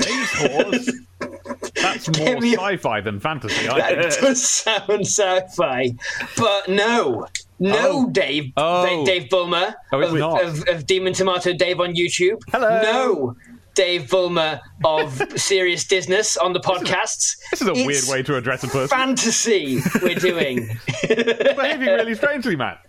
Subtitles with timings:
[0.00, 0.90] Space Horse?
[1.74, 4.20] That's more sci-fi than fantasy, I That think.
[4.24, 5.90] does sound sci-fi,
[6.36, 7.26] but no,
[7.58, 8.10] no, Oh.
[8.10, 9.04] Dave, Oh.
[9.04, 10.14] Dave, Bulmer Oh, of,
[10.60, 12.38] of, of Demon Tomato Dave on YouTube.
[12.50, 12.80] Hello.
[12.82, 13.36] no,
[13.74, 17.36] Dave Bulmer of Serious Disness on the podcasts.
[17.50, 18.88] This is a weird way to address a person.
[18.88, 20.78] Fantasy we're doing.
[21.02, 22.80] behaving really strangely, Matt.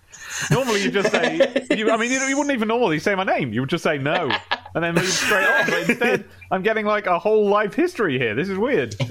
[0.49, 3.53] Normally you just say, you, I mean, you, you wouldn't even normally say my name.
[3.53, 4.30] You would just say no,
[4.73, 5.66] and then move straight on.
[5.66, 8.36] But instead, I'm getting like a whole life history here.
[8.36, 8.95] This is weird.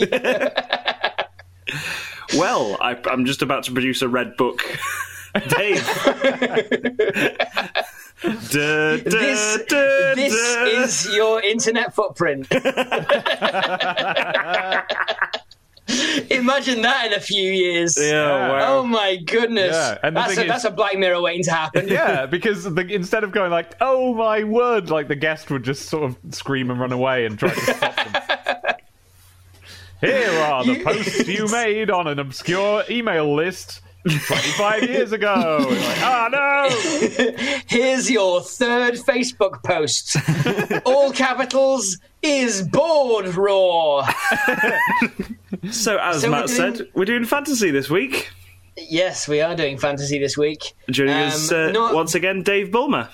[2.36, 4.62] Well, I, I'm just about to produce a red book.
[5.48, 5.84] Dave.
[8.22, 10.64] Da, da, this da, this da.
[10.64, 12.46] is your internet footprint.
[16.30, 17.96] Imagine that in a few years.
[18.00, 18.78] Yeah, wow.
[18.78, 19.72] Oh my goodness.
[19.72, 21.88] Yeah, and the that's, thing a, that's a Black Mirror waiting to happen.
[21.88, 25.88] Yeah, because the, instead of going like, "Oh my word," like the guest would just
[25.88, 28.76] sort of scream and run away and try to stop them.
[30.00, 35.58] Here are the You- posts you made on an obscure email list 25 years ago.
[35.68, 37.36] Like, ah, no!
[37.66, 40.16] Here's your third Facebook post.
[40.86, 44.04] All capitals is board roar.
[45.72, 48.30] So, as So Matt doing- said, we're doing fantasy this week.
[48.76, 50.72] Yes, we are doing fantasy this week.
[50.90, 53.08] Joining Um, us uh, not- once again, Dave Bulmer.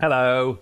[0.00, 0.58] Hello.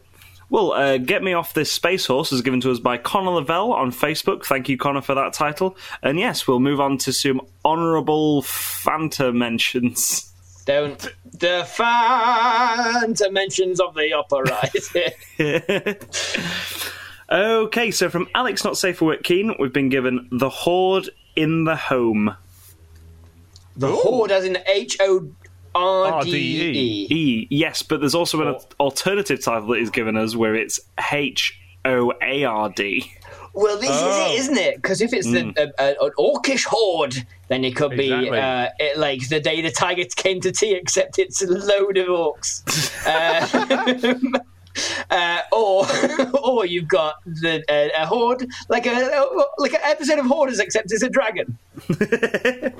[0.50, 3.72] Well, uh, Get Me Off This Space Horse is given to us by Connor Lavelle
[3.72, 4.44] on Facebook.
[4.44, 5.76] Thank you, Connor, for that title.
[6.02, 10.30] And yes, we'll move on to some honourable Fanta mentions.
[10.66, 11.00] Don't
[11.32, 14.60] the Fanta mentions of the opera.
[17.30, 21.64] Okay, so from Alex Not Safe for Work Keen, we've been given The Horde in
[21.64, 22.36] the Home.
[23.76, 25.28] the Horde as in H O
[25.74, 27.06] R D E.
[27.10, 28.60] E, yes, but there's also an Oh.
[28.78, 30.78] alternative title that is given us where it's
[31.12, 33.10] H O A R D.
[33.54, 34.10] Well, this Oh.
[34.10, 34.76] is it, isn't it?
[34.76, 37.16] Because if it's the, a, a, an orcish horde,
[37.48, 38.38] then it could be Exactly.
[38.38, 42.06] uh, it, like the day the tiger came to tea, except it's a load of
[42.08, 42.62] orcs.
[43.06, 44.38] uh,
[45.10, 45.86] uh, or,
[46.42, 49.26] or you've got the uh, a horde, like a
[49.58, 51.58] like an episode of Hoarders, except it's a dragon.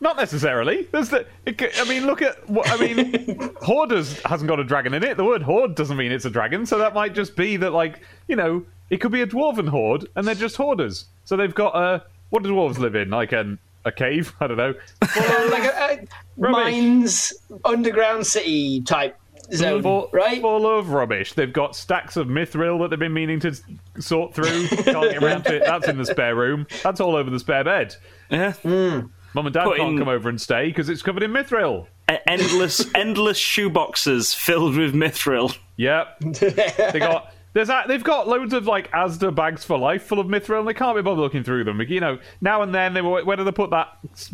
[0.00, 0.88] Not necessarily.
[0.92, 1.26] There's the.
[1.46, 3.54] It, I mean, look at what I mean.
[3.62, 5.16] Hoarders hasn't got a dragon in it.
[5.16, 6.66] The word horde doesn't mean it's a dragon.
[6.66, 10.08] So that might just be that, like, you know, it could be a dwarven horde,
[10.16, 11.06] and they're just hoarders.
[11.24, 12.04] So they've got a.
[12.30, 13.10] What do dwarves live in?
[13.10, 14.34] Like an a cave?
[14.40, 14.74] I don't know.
[15.02, 16.06] Uh, like a,
[16.38, 17.32] a mines
[17.64, 19.16] underground city type
[19.52, 20.40] zone, Full, right?
[20.40, 21.32] full of rubbish.
[21.34, 23.54] They've got stacks of mithril that they've been meaning to
[23.98, 24.68] sort through.
[24.68, 25.62] Can't get around to it.
[25.64, 26.66] That's in the spare room.
[26.82, 27.94] That's all over the spare bed.
[28.30, 28.52] Yeah.
[28.52, 29.00] Hmm.
[29.32, 31.86] Mum and Dad Put can't in- come over and stay because it's covered in mithril.
[32.26, 35.56] Endless, endless shoeboxes filled with mithril.
[35.76, 36.18] Yep.
[36.20, 40.26] they got there's a, they've got loads of like Asda bags for life full of
[40.26, 41.80] mithril and they can't be bothered looking through them.
[41.80, 43.88] You know, now and then they were where did they put that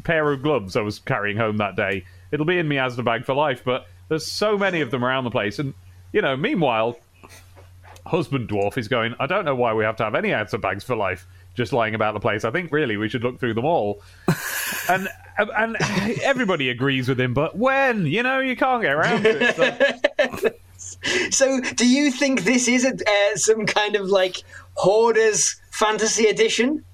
[0.05, 2.05] pair of gloves I was carrying home that day?
[2.33, 5.25] It'll be in my Asda bag for life, but there's so many of them around
[5.25, 5.75] the place and
[6.13, 6.99] you know, meanwhile
[8.07, 10.85] husband dwarf is going, I don't know why we have to have any Asda bags
[10.85, 12.45] for life just lying about the place.
[12.45, 14.03] I think really we should look through them all.
[14.89, 15.09] and
[15.39, 15.77] and
[16.23, 18.07] everybody agrees with him, but when?
[18.07, 19.57] You know, you can't get around to it.
[20.37, 20.51] So-
[21.31, 24.37] So, do you think this is a, uh, some kind of like
[24.75, 26.85] Hoarders fantasy edition?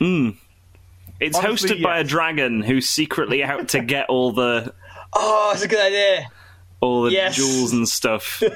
[0.00, 4.74] It's Honestly, hosted by a dragon who's secretly out to get all the
[5.12, 6.28] Oh, that's a good idea.
[6.80, 7.36] All the Yes.
[7.36, 8.42] jewels and stuff.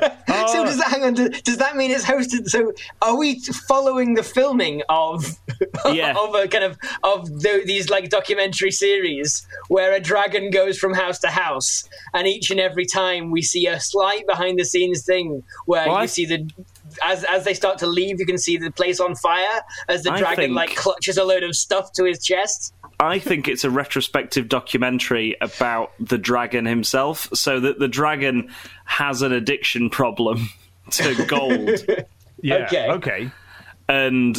[0.46, 1.14] So, does that hang on?
[1.14, 2.48] Does, does that mean it's hosted?
[2.48, 2.72] So,
[3.02, 5.24] are we following the filming of
[5.90, 6.14] Yeah.
[6.18, 10.92] of a kind of of the, these like documentary series where a dragon goes from
[10.94, 15.04] house to house, and each and every time we see a slight behind the scenes
[15.04, 16.50] thing where Well, I- you see the.
[17.02, 20.12] As, as they start to leave, you can see the place on fire as the
[20.12, 22.72] I dragon think- like clutches a load of stuff to his chest.
[23.00, 28.50] I think it's a retrospective documentary about the dragon himself, so that the dragon
[28.84, 30.48] has an addiction problem
[30.90, 31.70] to gold,
[32.42, 32.66] Yeah.
[32.66, 32.90] Okay.
[32.90, 33.30] Okay.
[33.88, 34.36] and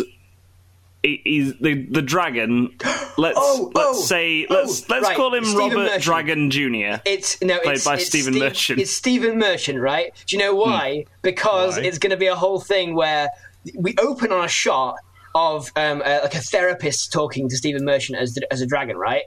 [1.04, 2.75] he- he's the the dragon.
[3.18, 6.04] Let's Oh, let's oh, say oh, let's let's right, call him Stephen Robert Merchant.
[6.04, 7.02] Dragon Jr.
[7.06, 8.80] It's no, Played it's, by it's Stephen Steve- Merchant.
[8.80, 10.12] It's Stephen Merchant, right?
[10.25, 11.04] Do you know why?
[11.07, 11.12] Hmm.
[11.22, 11.84] Because Why?
[11.84, 13.30] it's going to be a whole thing where
[13.78, 14.96] we open on a shot
[15.36, 18.96] of um, uh, like a therapist talking to Stephen Merchant as the, as a dragon,
[18.96, 19.24] right?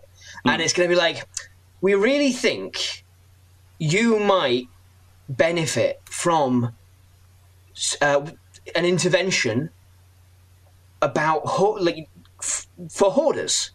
[0.46, 1.28] And it's going to be like,
[1.82, 3.05] we really think
[3.78, 4.64] you might
[5.28, 6.72] benefit from
[8.00, 8.26] uh,
[8.75, 9.69] an intervention
[11.02, 12.08] about ho- like
[12.40, 13.72] f- for hoarders.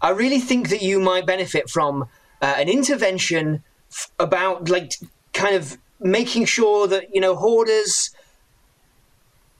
[0.00, 2.04] I really think that you might benefit from
[2.40, 4.92] uh, an intervention f- about like
[5.32, 8.10] kind of making sure that you know hoarders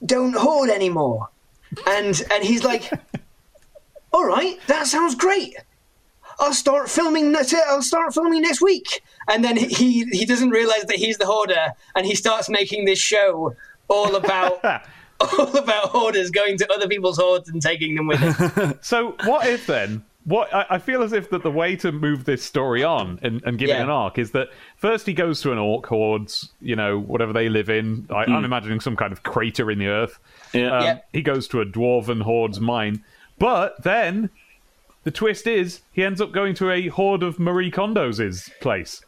[0.05, 1.28] don't hoard anymore.
[1.86, 2.90] And and he's like,
[4.12, 5.56] all right, that sounds great.
[6.38, 7.32] I'll start filming.
[7.32, 9.02] next- I'll start filming next week.
[9.28, 12.98] And then he he doesn't realize that he's the hoarder, and he starts making this
[12.98, 13.54] show
[13.88, 14.62] all about
[15.20, 18.78] all about hoarders going to other people's hoards and taking them with them.
[18.82, 20.04] So what if then?
[20.25, 23.42] What I, I feel as if that the way to move this story on and,
[23.44, 26.76] and give it an arc is that first he goes to an orc hordes, you
[26.76, 28.06] know, whatever they live in.
[28.10, 28.44] I, I'm hmm.
[28.44, 30.18] imagining some kind of crater in the earth.
[30.52, 30.76] Yeah.
[30.76, 30.99] Um, Yeah.
[31.12, 33.02] He goes to a dwarven horde's mine,
[33.38, 34.31] but then
[35.04, 39.02] the twist is he ends up going to a horde of Marie Kondo's place,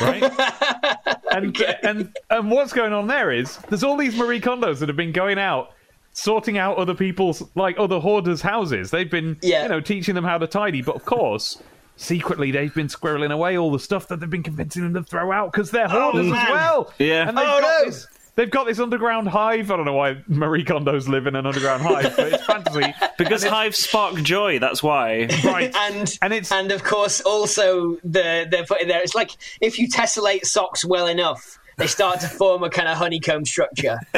[0.00, 0.22] right?
[1.32, 4.96] and and and what's going on there is there's all these Marie Kondos that have
[4.96, 5.72] been going out
[6.12, 8.90] sorting out other people's like other hoarders' houses.
[8.90, 9.62] They've been Yeah.
[9.64, 11.60] you know teaching them how to tidy, but of course.
[11.96, 15.30] Secretly, they've been squirreling away all the stuff that they've been convincing them to throw
[15.32, 16.90] out because they're hoarders as well.
[16.98, 17.28] Yeah.
[17.28, 17.84] and they've Oh, got no.
[17.90, 18.06] this.
[18.36, 19.70] They've got this underground hive.
[19.70, 22.94] I don't know why Marie Kondos live in an underground hive, but it's fantasy.
[23.18, 25.28] Because hives spark joy, that's why.
[25.44, 25.74] right?
[25.76, 29.02] and And it's- and of course also the they're putting there.
[29.02, 32.96] It's like if you tessellate socks well enough, they start to form a kind of
[32.96, 33.98] honeycomb structure.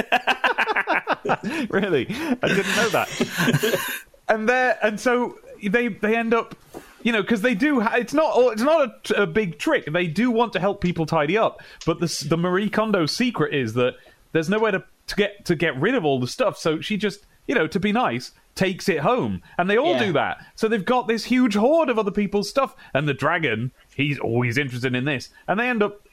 [1.71, 3.79] really, I didn't know that.
[4.29, 6.55] and there, and so they they end up,
[7.03, 7.81] you know, because they do.
[7.81, 9.87] Ha- it's not oh, it's not a, a big trick.
[9.93, 13.75] They do want to help people tidy up, but the the Marie Kondo secret is
[13.75, 13.95] that
[14.33, 16.57] there's nowhere to to get to get rid of all the stuff.
[16.59, 18.33] So she just, you know, to be nice.
[18.55, 20.05] Takes it home, and they all Yeah.
[20.07, 20.45] do that.
[20.57, 24.59] So they've got this huge hoard of other people's stuff, and the dragon, he's always
[24.59, 26.07] interested in this, and they end up,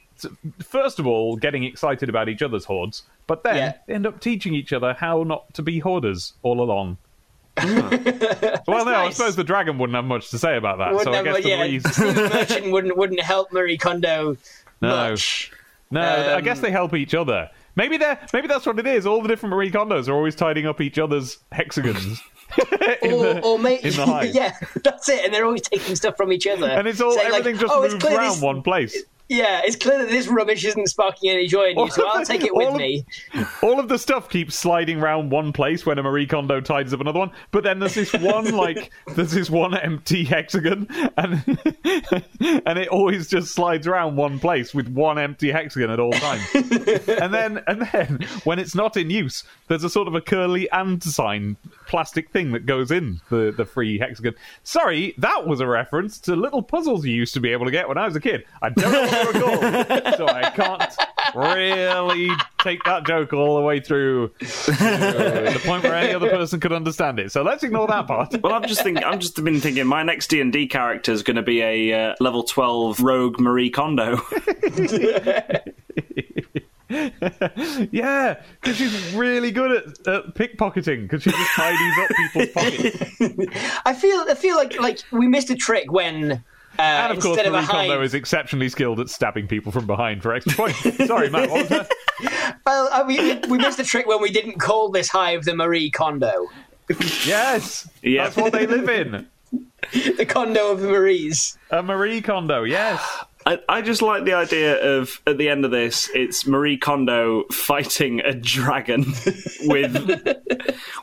[0.64, 3.56] first of all, getting excited about each other's hoards, but then
[3.88, 3.94] Yeah.
[3.94, 6.98] end up teaching each other how not to be hoarders all along.
[8.68, 11.02] Well, no, I suppose the dragon wouldn't have much to say about that.
[11.04, 11.92] so I Wouldn't guess the yeah, reason.
[11.92, 14.38] Stephen Merchant wouldn't wouldn't help Marie Kondo
[14.82, 14.88] No.
[15.10, 15.52] much.
[15.92, 17.50] No, I Um, guess they help each other.
[17.76, 19.06] Maybe they are maybe that's what it is.
[19.06, 22.22] All the different Marie Kondos are always tidying up each other's hexagons.
[23.04, 24.34] Or, the, or maybe, in the hive.
[24.34, 24.54] yeah,
[24.84, 25.24] that's it.
[25.24, 26.66] And they're always taking stuff from each other.
[26.68, 28.98] And it's all Saying, like, everything just "Oh, moves around this- one place.
[29.30, 32.44] Yeah, it's clear that this rubbish isn't sparking any joy in you, so I'll take
[32.44, 33.06] it with of- me.
[33.62, 37.00] All of the stuff keeps sliding around one place when a Marie Kondo tidies up
[37.00, 41.44] another one, but then there's this one like there's this one empty hexagon, and
[42.66, 46.44] and it always just slides around one place with one empty hexagon at all times.
[47.08, 50.68] and then and then when it's not in use, there's a sort of a curly
[50.72, 51.56] and sign
[51.86, 54.34] plastic thing that goes in the the free hexagon.
[54.64, 57.88] Sorry, that was a reference to little puzzles you used to be able to get
[57.88, 58.44] when I was a kid.
[58.64, 60.94] I don't know what they so I can't
[61.36, 62.30] really
[62.60, 66.74] take that joke all the way through to the point where any other person could
[66.74, 67.32] understand it.
[67.32, 68.42] So let's ignore that part.
[68.42, 69.04] Well, I'm just thinking.
[69.04, 69.86] I'm just been thinking.
[69.86, 73.40] My next D and D character is going to be a uh, level 12 rogue
[73.40, 74.22] Marie Kondo.
[77.92, 83.80] Yeah, because she's really good at, at pickpocketing because she just tidies up people's pockets.
[83.86, 86.44] I feel I feel like like we missed a trick when
[86.78, 89.72] uh, And of course, instead of a Marie Kondo is exceptionally skilled at stabbing people
[89.72, 90.82] from behind for extra points.
[91.08, 91.92] Sorry, Matt, what was that?
[92.66, 95.90] Well, I mean, we missed a trick when we didn't call this hive the Marie
[95.90, 96.48] Kondo,
[97.26, 98.26] Yes, Yeah.
[98.26, 99.26] that's what they live in.
[99.94, 101.58] the condo of the Maries.
[101.72, 103.02] A Marie Kondo, yes.
[103.46, 107.46] I, I just like the idea of at the end of this, it's Marie Kondo
[107.52, 109.06] fighting a dragon
[109.64, 110.38] with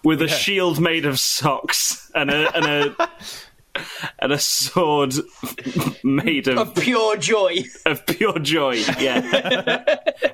[0.04, 3.10] with a shield made of socks and a and a
[4.18, 5.14] and a sword
[6.04, 7.58] made of, Of pure joy.
[7.86, 8.82] of pure joy.
[8.98, 9.20] Yeah,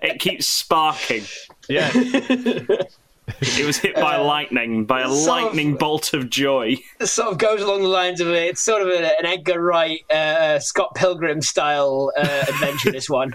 [0.03, 1.25] it keeps sparking.
[1.69, 6.77] Yeah, It was hit by lightning, by a sort of- lightning bolt of joy.
[7.01, 8.35] It sort of goes along the lines of it.
[8.51, 12.91] It's sort of a, an Edgar Wright, uh, Scott Pilgrim style uh, adventure.
[12.91, 13.35] This one.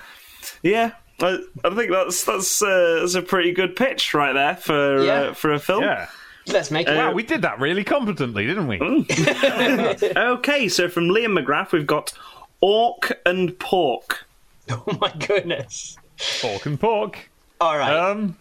[0.61, 5.03] Yeah, I, I think that's that's uh, that's a pretty good pitch right there for
[5.03, 5.13] Yeah.
[5.13, 5.83] uh, for a film.
[5.83, 6.09] yeah.
[6.47, 6.95] Let's make it.
[6.95, 8.79] Wow, we did that really competently, didn't we?
[10.17, 12.13] Okay, so from Liam McGrath, we've got
[12.61, 14.25] Orc and Pork.
[14.69, 15.97] Oh my goodness!
[16.41, 17.29] Pork and pork.
[17.61, 17.89] All right.
[17.93, 18.35] Um.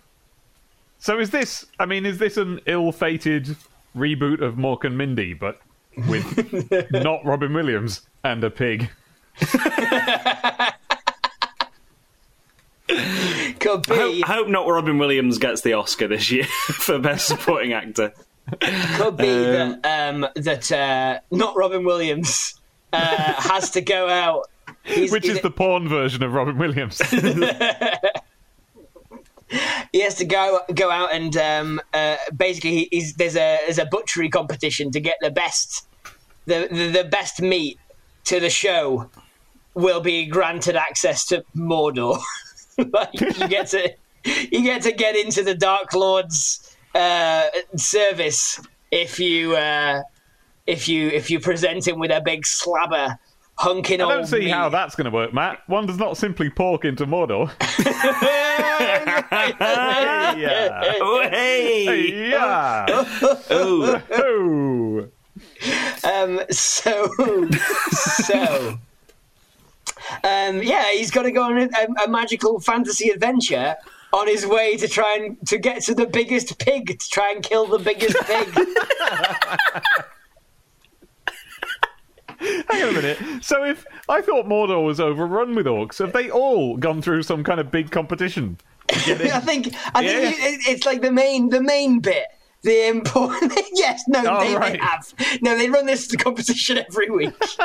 [0.99, 1.67] So is this?
[1.79, 3.57] I mean, is this an ill-fated
[3.97, 5.61] reboot of Mork and Mindy, but
[6.09, 8.91] with not Robin Williams and a pig?
[12.89, 16.99] Could I hope, be, I hope not Robin Williams gets the Oscar this year for
[16.99, 18.13] Best Supporting Actor.
[18.61, 22.61] could be that um, that uh, not Robin Williams
[22.93, 22.99] uh,
[23.39, 24.49] has to go out.
[24.85, 27.01] He's, Which he's- is the porn version of Robin Williams.
[29.93, 33.87] he has to go go out and um, uh, basically he's, there's a there's a
[33.87, 35.89] butchery competition to get the best
[36.47, 37.79] the, the the best meat
[38.25, 39.09] to the show
[39.75, 42.21] will be granted access to Mordor.
[42.93, 49.21] like you get to you get to get into the Dark Lord's uh, service if
[49.21, 50.03] you uh,
[50.67, 53.19] if you if you present him with a big slabber
[53.59, 54.13] hunking on.
[54.13, 54.51] I don't see meat.
[54.51, 55.61] how that's going to work, Matt.
[55.69, 57.51] One does not simply pork into Mordor.
[60.37, 60.95] yeah.
[61.01, 62.31] Oh, hey!
[62.31, 62.87] Yeah.
[63.51, 65.09] Oh.
[66.05, 67.09] Um, so,
[67.91, 68.79] so,
[70.25, 71.69] um, yeah, he's got to go on a,
[72.05, 73.77] a magical fantasy adventure
[74.13, 77.43] on his way to try and to get to the biggest pig to try and
[77.43, 78.49] kill the biggest pig.
[82.39, 83.19] Hang on a minute.
[83.43, 87.43] So if I thought Mordor was overrun with orcs, have they all gone through some
[87.43, 88.59] kind of big competition?
[88.91, 90.31] I think I Yeah.
[90.31, 92.27] think it, it's like the main the main bit.
[92.67, 95.15] The important, yes, no, Oh, they, they have.
[95.41, 97.33] No, they run this competition every week.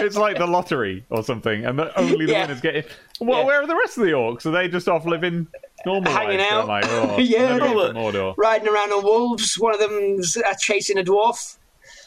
[0.00, 2.42] It's like the lottery or something, and the, only the Yeah.
[2.46, 2.90] winners get it.
[3.20, 3.44] Well, Yeah.
[3.44, 4.46] where are the rest of the orcs?
[4.46, 5.48] Are they just off living
[5.84, 6.52] normal Hanging lives?
[6.52, 6.66] out.
[6.68, 7.56] Like, oh, Yeah.
[7.58, 8.34] never Well, get to Mordor.
[8.38, 9.54] Riding around on wolves.
[9.58, 11.58] One of them's uh, chasing a dwarf.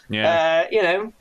[0.09, 1.13] Yeah, Uh, you know,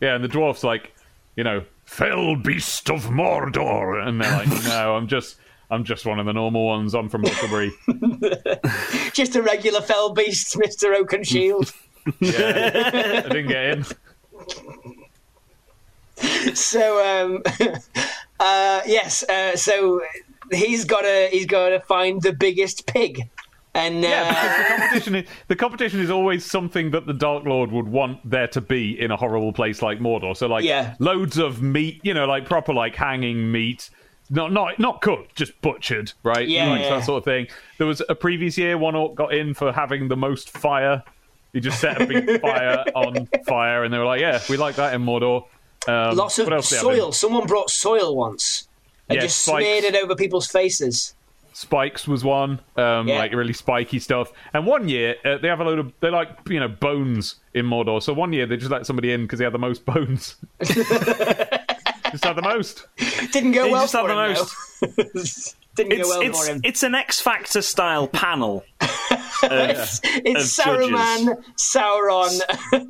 [0.00, 0.92] yeah, and the dwarf's like,
[1.36, 5.36] you know, fell beast of Mordor, and they're like, no, I'm just,
[5.72, 6.94] I'm just one of the normal ones.
[6.94, 7.72] I'm from Huckleberry.
[9.14, 11.72] just a regular fell beast, Mister Oakenshield.
[12.20, 13.84] Yeah, I didn't get in.
[16.56, 17.42] so um,
[18.40, 20.02] uh, yes, uh, so
[20.50, 23.28] he's got to he's got to find the biggest pig,
[23.74, 27.44] and uh, Yeah, because the competition is the competition is always something that the Dark
[27.44, 30.36] Lord would want there to be in a horrible place like Mordor.
[30.36, 30.94] So like Yeah.
[30.98, 33.90] loads of meat, you know, like proper like hanging meat.
[34.30, 36.48] Not not not cooked, just butchered, right?
[36.48, 36.90] Yeah, like yeah.
[36.90, 37.48] that sort of thing.
[37.78, 41.02] There was a previous year one orc got in for having the most fire.
[41.52, 44.76] He just set a big fire on fire, and they were like, "Yeah, we like
[44.76, 45.44] that in Mordor."
[45.86, 46.98] Um, lots of what else do they have in?
[47.00, 47.12] soil.
[47.12, 48.68] Someone brought soil once
[49.08, 49.64] and Yeah, just spikes.
[49.66, 51.14] smeared it over people's faces.
[51.54, 53.18] Spikes was one, um, Yeah.
[53.18, 54.32] like really spiky stuff.
[54.54, 57.66] And one year uh, they have a load of they like you know bones in
[57.66, 58.02] Mordor.
[58.02, 60.36] So one year they just let somebody in because they had the most bones.
[62.12, 62.86] just had the most.
[63.32, 65.16] Didn't go He well just for had the him.
[65.16, 65.56] most.
[65.74, 66.60] Didn't It's, go well it's, for him.
[66.64, 68.64] it's an X Factor style panel.
[69.44, 72.40] Uh, it's it's of Saruman, Sauron,
[72.72, 72.84] and,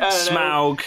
[0.00, 0.80] I know, Smaug.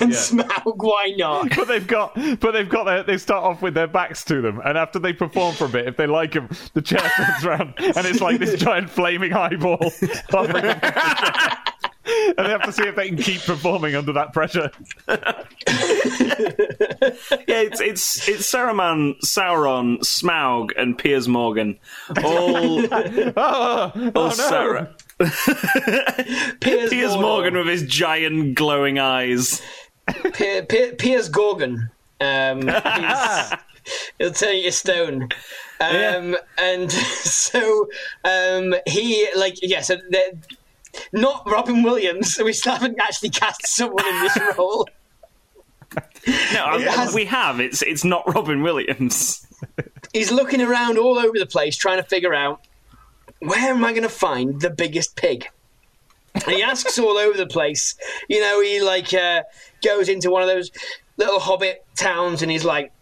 [0.00, 0.16] and Yeah.
[0.16, 0.74] Smaug.
[0.84, 1.54] Why not?
[1.54, 4.60] But they've got, but they've got their, they start off with their backs to them,
[4.64, 7.74] and after they perform for a bit, if they like them, the chair turns around,
[7.78, 9.92] and it's like this giant flaming eyeball
[12.06, 12.34] hovering above the chair.
[12.38, 14.70] And they have to see if they can keep performing under that pressure.
[17.48, 21.78] Yeah, it's it's it's Saruman, Sauron, Smaug, and Piers Morgan.
[22.24, 24.30] All, Oh, all oh no!
[24.30, 24.94] Sarah.
[26.60, 27.20] Piers, Piers Mordor.
[27.20, 29.62] Morgan with his giant glowing eyes.
[30.34, 31.90] P- P- Piers Gorgon.
[32.20, 32.62] Um,
[34.18, 35.28] he'll turn you to stone.
[35.80, 37.88] Um, And so
[38.24, 40.38] um, he, like, yeah, so the,
[41.12, 42.34] not Robin Williams.
[42.34, 44.88] So we still haven't actually cast someone in this role.
[46.52, 47.60] No, has- we have.
[47.60, 49.46] It's it's not Robin Williams.
[50.12, 52.60] He's looking around all over the place trying to figure out
[53.40, 55.46] where am I going to find the biggest pig.
[56.34, 57.94] And he asks all over the place.
[58.28, 59.42] You know, he like uh,
[59.82, 60.70] goes into one of those
[61.16, 62.92] little hobbit towns and he's like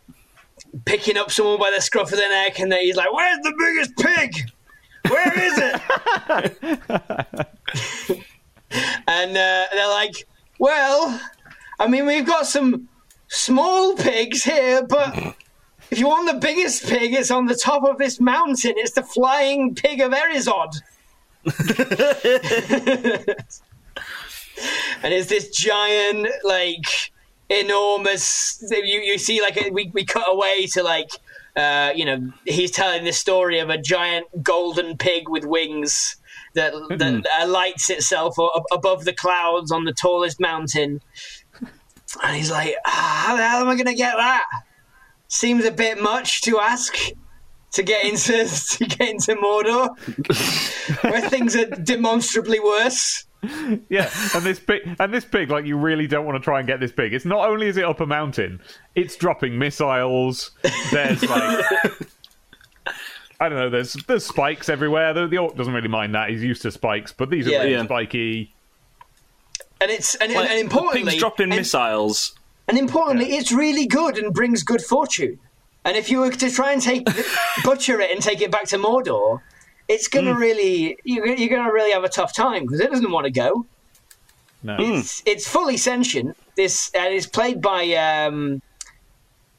[0.84, 3.54] picking up someone by the scruff of the neck, and then he's like, "Where's the
[3.58, 4.50] biggest pig?
[5.08, 5.58] Where is
[7.32, 7.46] it?"
[9.06, 10.26] and uh, they're like,
[10.58, 11.20] "Well,
[11.78, 12.88] I mean, we've got some
[13.28, 15.36] small pigs here, but."
[15.90, 18.72] If you want the biggest pig, it's on the top of this mountain.
[18.76, 20.80] It's the flying pig of Erizod.
[25.02, 27.12] and it's this giant, like,
[27.48, 28.64] enormous.
[28.70, 31.10] You, you see, like, we, we cut away to, like,
[31.54, 36.16] uh, you know, he's telling this story of a giant golden pig with wings
[36.54, 41.00] that, that alights itself a- above the clouds on the tallest mountain.
[42.22, 44.44] And he's like, ah, how the hell am I going to get that?
[45.34, 46.96] seems a bit much to ask
[47.72, 48.32] to get into
[48.78, 49.90] to get into Mordor,
[51.02, 53.26] where things are demonstrably worse.
[53.90, 56.66] Yeah, and this pig, and this pig, like you really don't want to try and
[56.66, 57.12] get this pig.
[57.12, 58.60] It's not only is it up a mountain,
[58.94, 60.52] it's dropping missiles.
[60.90, 61.64] There's like
[63.40, 63.70] I don't know.
[63.70, 65.12] There's there's spikes everywhere.
[65.12, 66.30] The, the orc doesn't really mind that.
[66.30, 67.58] He's used to spikes, but these are Yeah.
[67.58, 67.84] really Yeah.
[67.84, 68.50] spiky.
[69.80, 72.34] and it's and, Like, and importantly, pigs dropping and, missiles.
[72.68, 75.38] and importantly, it's really good and brings good fortune.
[75.84, 77.04] And if you were to try and take
[77.64, 79.40] butcher it and take it back to Mordor,
[79.88, 80.40] it's gonna Hmm.
[80.40, 83.66] really you're, you're gonna really have a tough time because it doesn't want to go.
[84.62, 84.76] No.
[84.78, 86.36] It's, it's fully sentient.
[86.56, 88.62] This and it's played by um,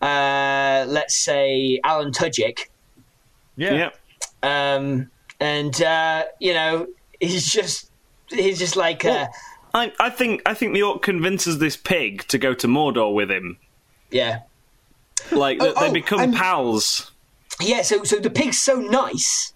[0.02, 2.70] uh, let's say Alan Tudyk.
[3.58, 3.90] Yeah.
[4.44, 4.76] Yeah.
[4.76, 5.10] um,
[5.40, 6.88] and uh, you know
[7.20, 7.90] he's just
[8.30, 9.28] he's just like uh,
[9.74, 13.30] I, I think I think the orc convinces this pig to go to Mordor with
[13.32, 13.58] him.
[14.12, 14.40] yeah
[15.32, 17.12] Like Oh, they, they oh, become and- pals.
[17.62, 17.82] yeah.
[17.82, 19.54] So so the pig's so nice.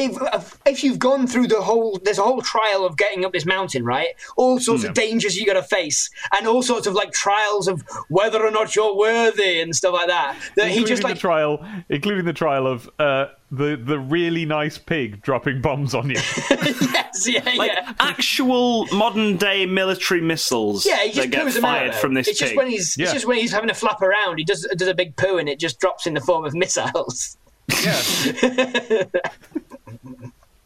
[0.00, 3.44] If, if you've gone through the whole, there's a whole trial of getting up this
[3.44, 4.08] mountain, right?
[4.36, 7.82] All sorts of dangers you got to face, and all sorts of like trials of
[8.08, 10.36] whether or not you're worthy and stuff like that.
[10.56, 14.46] That he Including just like the trial, including the trial of uh, the the really
[14.46, 16.16] nice pig dropping bombs on you.
[16.50, 17.92] yes, yeah, Like yeah.
[18.00, 21.62] actual modern day military missiles Yeah, he just that get poos out.
[21.62, 23.04] fired from this it's just when he's Yeah.
[23.04, 24.38] it's just when he's having to flap around.
[24.38, 27.36] He does does a big poo and it just drops in the form of missiles.
[27.82, 28.00] yeah.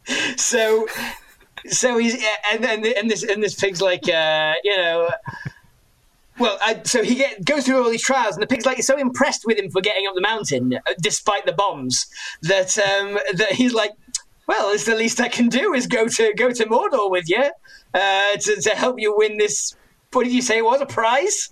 [0.37, 0.87] So,
[1.67, 2.13] so he's
[2.51, 5.09] and and, and this and this pig's like uh, you know.
[6.37, 8.97] Well, I, so he get, goes through all these trials, and the pig's like so
[8.97, 12.05] impressed with him for getting up the mountain, uh, despite the bombs,
[12.43, 13.93] that um, that he's like,
[14.47, 17.49] "Well, it's the least I can do is go to go to Mordor with you
[17.93, 19.75] uh, to to help you win this.
[20.11, 21.51] What did you say it was a prize?"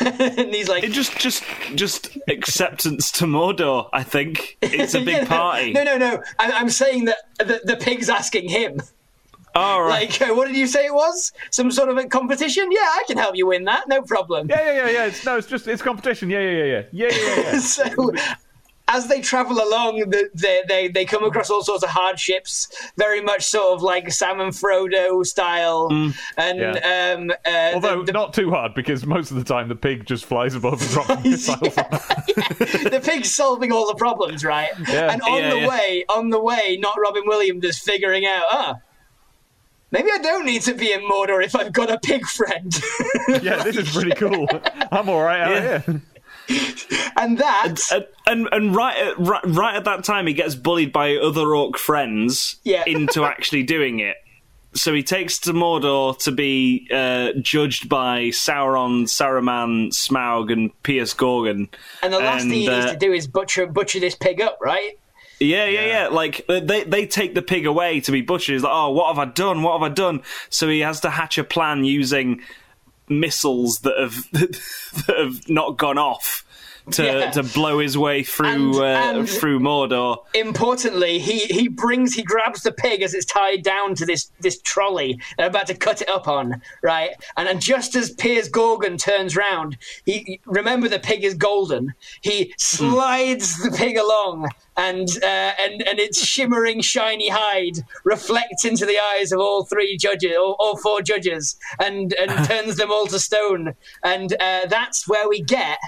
[0.00, 1.44] And he's like, It just just
[1.74, 3.88] just acceptance to Mordor.
[3.92, 5.72] I think it's a big Yeah, party.
[5.72, 6.22] No, no, no.
[6.38, 8.80] I, I'm saying that the, the pig's asking him.
[9.54, 10.08] All right.
[10.08, 11.30] Like, uh, what did you say it was?
[11.50, 12.68] Some sort of a competition?
[12.70, 13.86] Yeah, I can help you win that.
[13.86, 14.48] No problem.
[14.48, 15.06] Yeah, yeah, yeah, yeah.
[15.06, 16.30] It's, no, it's just it's competition.
[16.30, 17.58] Yeah, yeah, yeah, yeah, yeah, yeah, yeah.
[17.60, 18.12] so
[18.92, 23.44] as they travel along, they, they they come across all sorts of hardships, very much
[23.44, 25.88] sort of like Sam and Frodo style.
[26.36, 27.14] and Yeah.
[27.18, 30.06] um, uh, Although the, the, not too hard because most of the time the pig
[30.06, 31.74] just flies above and drops missiles.
[31.74, 34.70] the pig's solving all the problems, right?
[34.88, 35.12] Yeah.
[35.12, 35.68] And on Yeah, the yeah.
[35.68, 38.74] way, on the way, not Robin Williams is figuring out, ah.
[39.90, 42.72] Maybe I don't need to be in Mordor if I've got a pig friend.
[43.42, 44.48] yeah, this is pretty cool.
[44.90, 45.78] I'm all right out Yeah.
[45.80, 46.02] here.
[47.16, 50.92] and that, and, and and right at right, right at that time, he gets bullied
[50.92, 52.84] by other orc friends Yeah.
[52.86, 54.16] into actually doing it.
[54.74, 61.12] So he takes to Mordor to be uh, judged by Sauron, Saruman, Smaug, and Piers
[61.12, 61.68] Gorgon.
[62.02, 64.40] and the last thing he and, needs uh, to do is butcher butcher this pig
[64.40, 64.98] up, right?
[65.40, 66.08] Yeah, yeah, yeah.
[66.08, 68.54] Like uh, they they take the pig away to be butchered.
[68.54, 69.62] He's like, oh, what have I done?
[69.62, 70.22] What have I done?
[70.48, 72.40] So he has to hatch a plan using
[73.20, 76.44] missiles that have that have not gone off
[76.90, 77.30] to Yeah.
[77.30, 80.18] to blow his way through And- uh, and- through Mordor.
[80.34, 84.60] Importantly, he he brings he grabs the pig as it's tied down to this this
[84.62, 87.10] trolley they're about to cut it up on, right?
[87.36, 91.94] And then just as Piers Gorgon turns round, he remember the pig is golden.
[92.20, 98.84] He slides the pig along, and uh, and and its shimmering shiny hide reflects into
[98.86, 103.06] the eyes of all three judges, all, all four judges, and and turns them all
[103.06, 103.74] to stone.
[104.02, 105.78] And uh, that's where we get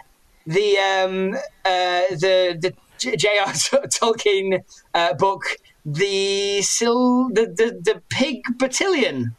[0.46, 3.46] the um, uh, the the J- J.R.
[3.88, 4.62] Tolkien
[4.94, 5.42] uh, book,
[5.84, 9.34] the Sil the the, the Pig Battalion.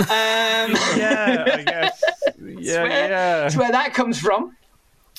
[0.00, 0.06] Um,
[0.96, 2.02] Yeah, I guess.
[2.40, 3.08] Yeah, where, yeah,
[3.40, 4.56] That's where that comes from.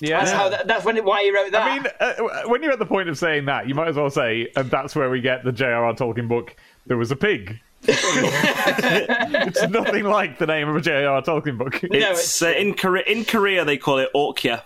[0.01, 0.19] yeah.
[0.19, 1.61] That's how that, that's when it, why he wrote that.
[1.61, 4.09] I mean, uh, when you're at the point of saying that, you might as well
[4.09, 5.93] say, and that's where we get the J.R.R.
[5.93, 6.55] Tolkien book.
[6.87, 7.59] There was a pig.
[7.85, 11.21] it's nothing like the name of a J.R.R.
[11.21, 11.81] Tolkien book.
[11.83, 13.03] No, It's uh, in Korea.
[13.05, 14.63] In Korea, they call it Orkia.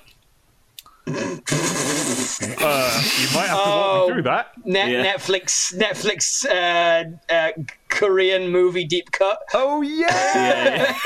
[1.10, 4.08] Uh, you might have to walk Oh.
[4.08, 4.48] me through that.
[4.66, 5.14] Net, yeah.
[5.14, 7.52] Netflix Netflix uh, uh,
[7.88, 9.40] Korean movie deep cut.
[9.54, 10.08] Oh yeah!
[10.36, 10.98] Yeah,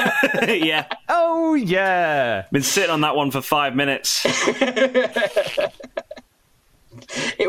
[0.43, 0.51] yeah.
[0.53, 0.85] yeah.
[1.07, 2.45] Oh yeah!
[2.51, 4.25] Been sitting on that one for five minutes.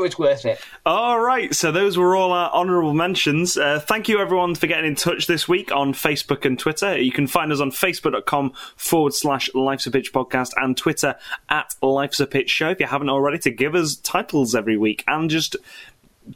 [0.02, 0.60] It was worth it.
[0.84, 3.56] All right, so those were all our honourable mentions.
[3.56, 6.98] Uh, thank you, everyone, for getting in touch this week on Facebook and Twitter.
[6.98, 11.16] You can find us on facebook.com forward slash Life's a Pitch podcast and Twitter
[11.48, 15.04] at Life's a Pitch show if you haven't already to give us titles every week
[15.06, 15.56] and just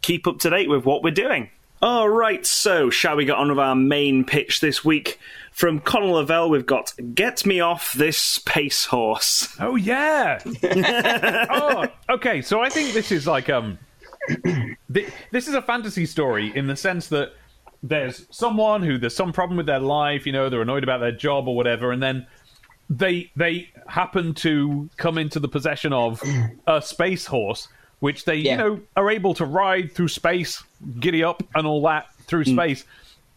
[0.02, 1.50] keep up to date with what we're doing.
[1.82, 5.18] All right, so shall we get on with our main pitch this week?
[5.52, 9.54] From Conor Lavelle, we've got Get Me Off This Space Horse.
[9.60, 10.38] Oh yeah!
[11.50, 12.42] oh, okay.
[12.42, 13.78] So I think this is like um,
[14.92, 17.32] thi- this is a fantasy story in the sense that
[17.82, 21.12] there's someone who there's some problem with their life, you know, they're annoyed about their
[21.12, 22.26] job or whatever, and then
[22.90, 26.22] they they happen to come into the possession of
[26.66, 27.68] a space horse,
[28.00, 28.52] which they Yeah.
[28.52, 30.62] you know are able to ride through space,
[31.00, 32.54] giddy up, and all that through Hmm.
[32.54, 32.84] space.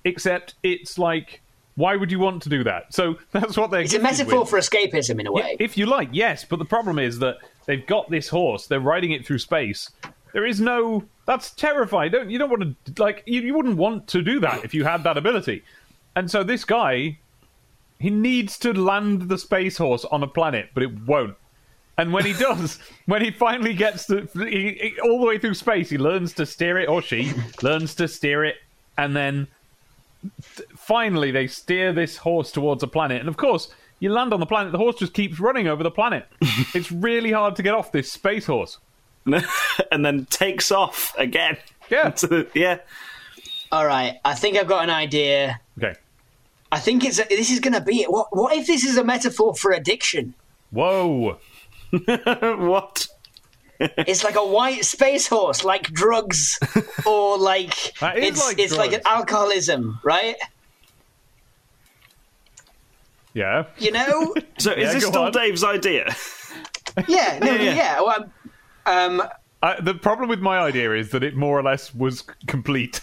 [0.05, 1.41] Except it's like,
[1.75, 2.93] why would you want to do that?
[2.93, 3.81] So that's what they're.
[3.81, 5.55] It's a metaphor for escapism in a way.
[5.59, 8.67] If you like, yes, but the problem is that they've got this horse.
[8.67, 9.89] They're riding it through space.
[10.33, 11.03] There is no.
[11.25, 12.11] That's terrifying.
[12.11, 14.83] Don't you don't want to like you, you wouldn't want to do that if you
[14.83, 15.63] had that ability.
[16.15, 17.17] And so this guy,
[17.99, 21.35] he needs to land the space horse on a planet, but it won't.
[21.99, 25.53] And when he does, when he finally gets to he, he- all the way through
[25.53, 28.55] space, he learns to steer it, or she learns to steer it,
[28.97, 29.47] and then
[30.75, 33.19] finally they steer this horse towards a planet.
[33.19, 35.91] And of course, you land on the planet, the horse just keeps running over the
[35.91, 36.25] planet.
[36.73, 38.77] it's really hard to get off this space horse.
[39.91, 41.57] and then takes off again.
[41.89, 42.09] Yeah.
[42.21, 42.79] The- yeah.
[43.71, 45.59] All right, I think I've got an idea.
[45.77, 45.93] Okay.
[46.71, 48.11] I think it's this is going to be it.
[48.11, 50.33] What what if this is a metaphor for addiction?
[50.71, 51.37] Whoa.
[52.05, 53.07] what?
[53.79, 56.59] It's like a white space horse, like drugs,
[57.05, 60.35] or like it's like it's like an alcoholism, right?
[63.33, 63.65] Yeah.
[63.77, 64.35] You know?
[64.59, 65.31] So is Yeah, this still on.
[65.31, 66.13] Dave's idea?
[67.07, 67.73] yeah, no, Yeah, yeah.
[67.75, 68.01] yeah.
[68.01, 68.29] Well,
[68.85, 69.23] um,
[69.63, 73.01] I, the problem with my idea is that it more or less was complete.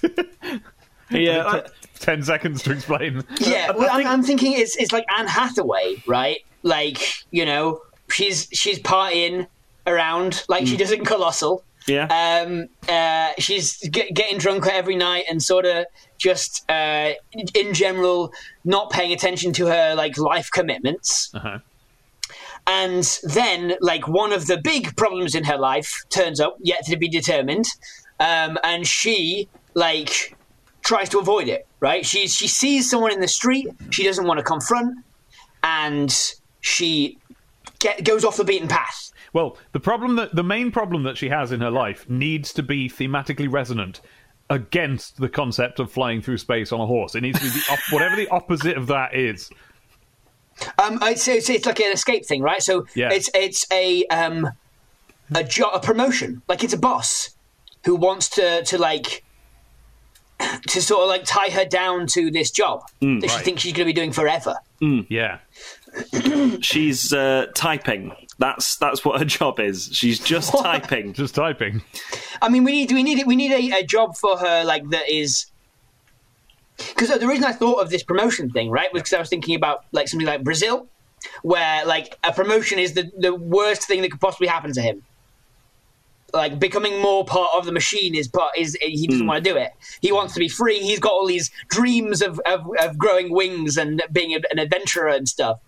[1.11, 1.47] Yeah.
[1.47, 1.63] I-
[1.99, 3.23] Ten seconds to explain.
[3.41, 3.69] yeah.
[3.71, 6.41] I Well, think- I'm, I'm thinking it's it's like Anne Hathaway, right?
[6.63, 6.99] Like
[7.31, 9.47] you know, she's she's partying
[9.87, 10.69] around like Mm.
[10.69, 11.63] she does in Colossal.
[11.87, 12.07] yeah.
[12.45, 15.87] um, uh, she's get, getting drunk every night and sort of
[16.19, 17.13] just uh,
[17.55, 18.33] in general
[18.65, 21.59] not paying attention to her like life commitments Uh-huh.
[22.67, 26.97] and then like one of the big problems in her life turns up yet to
[26.97, 27.67] be determined
[28.19, 30.35] um, and she like
[30.85, 34.39] tries to avoid it right she she sees someone in the street she doesn't want
[34.39, 35.05] to confront
[35.63, 37.19] and she
[37.79, 41.29] get, goes off the beaten path Well, the problem that the main problem that she
[41.29, 44.01] has in her life needs to be thematically resonant
[44.49, 47.15] against the concept of flying through space on a horse.
[47.17, 49.51] It needs to be the op- whatever the opposite of that is.
[50.79, 52.63] Um, it's, it's, it's like an escape thing, right?
[52.63, 53.11] So Yeah.
[53.13, 54.49] it's it's a um,
[55.35, 56.43] a job, a promotion.
[56.49, 57.31] Like it's a boss
[57.85, 59.25] who wants to to like
[60.69, 63.87] to sort of like tie her down to this job that she thinks she's going
[63.87, 64.55] to be doing forever.
[64.81, 65.39] Yeah.
[66.61, 68.13] She's uh, typing.
[68.39, 69.89] That's that's what her job is.
[69.93, 70.63] She's just What?
[70.63, 71.13] typing.
[71.13, 71.83] Just typing.
[72.43, 75.11] I mean, we need we need we need a, a job for her like that
[75.11, 75.47] is.
[76.77, 79.55] Because the reason I thought of this promotion thing, right, was because I was thinking
[79.55, 80.89] about like something like Brazil,
[81.43, 85.03] where like a promotion is the the worst thing that could possibly happen to him.
[86.37, 89.29] Like becoming more part of the machine is part is he doesn't hmm.
[89.29, 89.73] want to do it.
[90.01, 90.81] He wants to be free.
[90.81, 95.09] He's got all these dreams of of, of growing wings and being a, an adventurer
[95.09, 95.61] and stuff.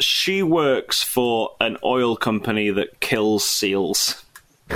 [0.00, 4.24] She works for an oil company that kills seals.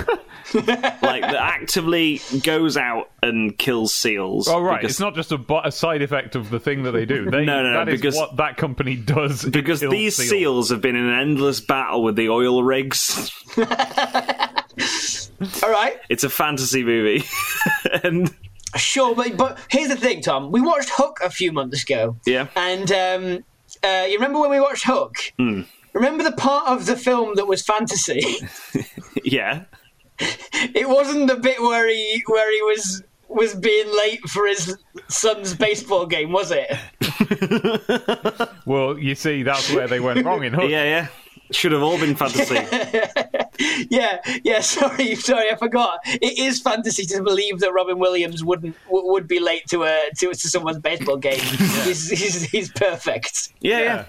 [0.54, 4.48] like that actively goes out and kills seals.
[4.48, 6.92] Oh right, because- it's not just a, bu- a side effect of the thing that
[6.92, 7.24] they do.
[7.30, 9.44] They, No, no, no, that is because- what that company does.
[9.44, 10.28] Because these seals.
[10.28, 13.30] seals have been in an endless battle with the oil rigs.
[15.62, 17.24] All right, It's a fantasy movie,
[18.02, 18.34] and
[18.76, 20.50] Sure, but but here's the thing, Tom.
[20.52, 22.16] We watched Hook a few months ago.
[22.26, 22.48] Yeah.
[22.54, 23.44] And um,
[23.82, 25.14] uh, you remember when we watched Hook?
[25.94, 28.20] Remember the part of the film that was fantasy?
[29.24, 29.64] yeah,
[30.18, 34.76] it wasn't the bit where he where he was was being late for his
[35.08, 36.70] son's baseball game, was it?
[38.66, 40.68] Well, you see, that's where they went wrong in Hook.
[40.68, 41.06] yeah, yeah.
[41.50, 42.58] Should have all been fantasy.
[43.90, 44.60] Yeah, yeah.
[44.60, 45.98] Sorry, sorry, I forgot.
[46.04, 49.98] It is fantasy to believe that Robin Williams wouldn't w- would be late to a
[50.18, 51.40] to, to someone's baseball game.
[51.40, 53.52] he's, he's he's perfect.
[53.60, 54.04] Yeah,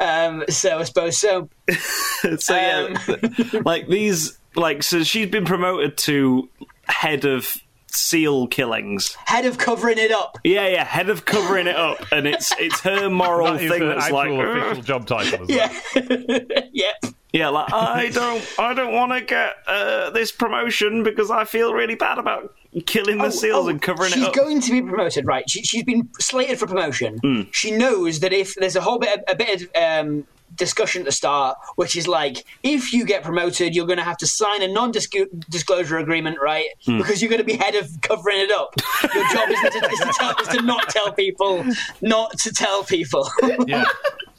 [0.00, 1.48] Um, so I suppose so.
[1.68, 1.76] yeah.
[2.38, 6.48] So yeah, th- like these, like so she's been promoted to
[6.88, 7.56] head of
[7.96, 9.16] seal killings.
[9.24, 10.38] Head of covering it up.
[10.44, 13.88] Yeah, yeah, head of covering it up, and it's it's her moral That is thing
[13.88, 15.42] that's like, official job title.
[15.42, 15.72] As Yeah.
[16.72, 16.94] yep.
[17.32, 21.72] yeah, like I don't, I don't want to get uh, this promotion because I feel
[21.74, 22.54] really bad about
[22.84, 24.34] killing the seals Oh, and covering she's it up.
[24.34, 25.48] She's going to be promoted, right?
[25.48, 27.18] She, she's been slated for promotion.
[27.22, 27.42] Hmm.
[27.50, 31.12] She knows that if there's a whole bit, a bit of um, discussion at the
[31.12, 34.68] start, which is like, if you get promoted, you're going to have to sign a
[34.68, 36.66] non-disclosure agreement, right?
[36.84, 36.98] Hmm.
[36.98, 38.74] Because you're going to be head of covering it up.
[39.14, 41.64] Your job is to, is to, tell, is to not tell people,
[42.00, 43.28] not to tell people.
[43.66, 43.84] Yeah.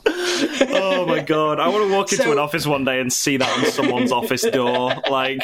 [0.10, 3.38] oh my god, I want to walk into So- an office one day and see
[3.38, 4.94] that on someone's office door.
[5.10, 5.42] Like,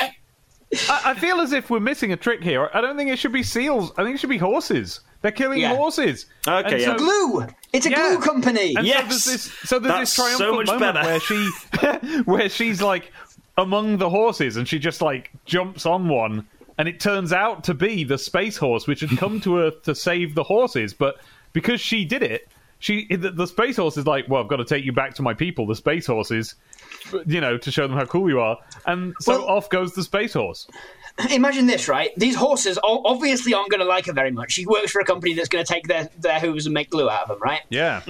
[0.89, 2.69] I, I feel as if we're missing a trick here.
[2.73, 3.91] I don't think it should be seals.
[3.97, 5.01] I think it should be horses.
[5.21, 5.75] They're killing Yeah.
[5.75, 6.25] horses.
[6.47, 6.97] Okay, yeah.
[6.97, 7.45] glue.
[7.71, 8.09] It's a Yeah.
[8.09, 8.75] glue company.
[8.75, 9.01] And Yes!
[9.03, 11.07] so there's this, so there's this so triumphant much moment better.
[11.07, 13.11] where she, where she's like,
[13.57, 16.45] among the horses, and she just like jumps on one,
[16.77, 19.93] and it turns out to be the space horse, which had come to Earth to
[19.95, 21.17] save the horses, but
[21.53, 22.47] because she did it.
[22.79, 25.21] She, the, the space horse is like, well, I've got to take you back to
[25.21, 26.55] my people, the space horses,
[27.25, 28.57] you know, to show them how cool you are.
[28.85, 30.67] And so Well- off goes the space horse.
[31.29, 32.09] Imagine this, right?
[32.17, 34.53] These horses obviously aren't going to like her very much.
[34.53, 37.07] She works for a company that's going to take their, their hooves and make glue
[37.07, 37.61] out of them, right?
[37.69, 38.01] Yeah.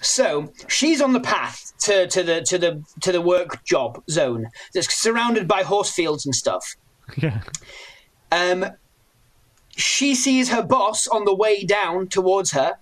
[0.00, 4.46] So she's on the path to, to the to the to the work job zone
[4.72, 6.76] that's surrounded by horse fields and stuff.
[7.16, 7.40] Yeah.
[8.30, 8.64] Um,
[9.76, 12.74] she sees her boss on the way down towards her.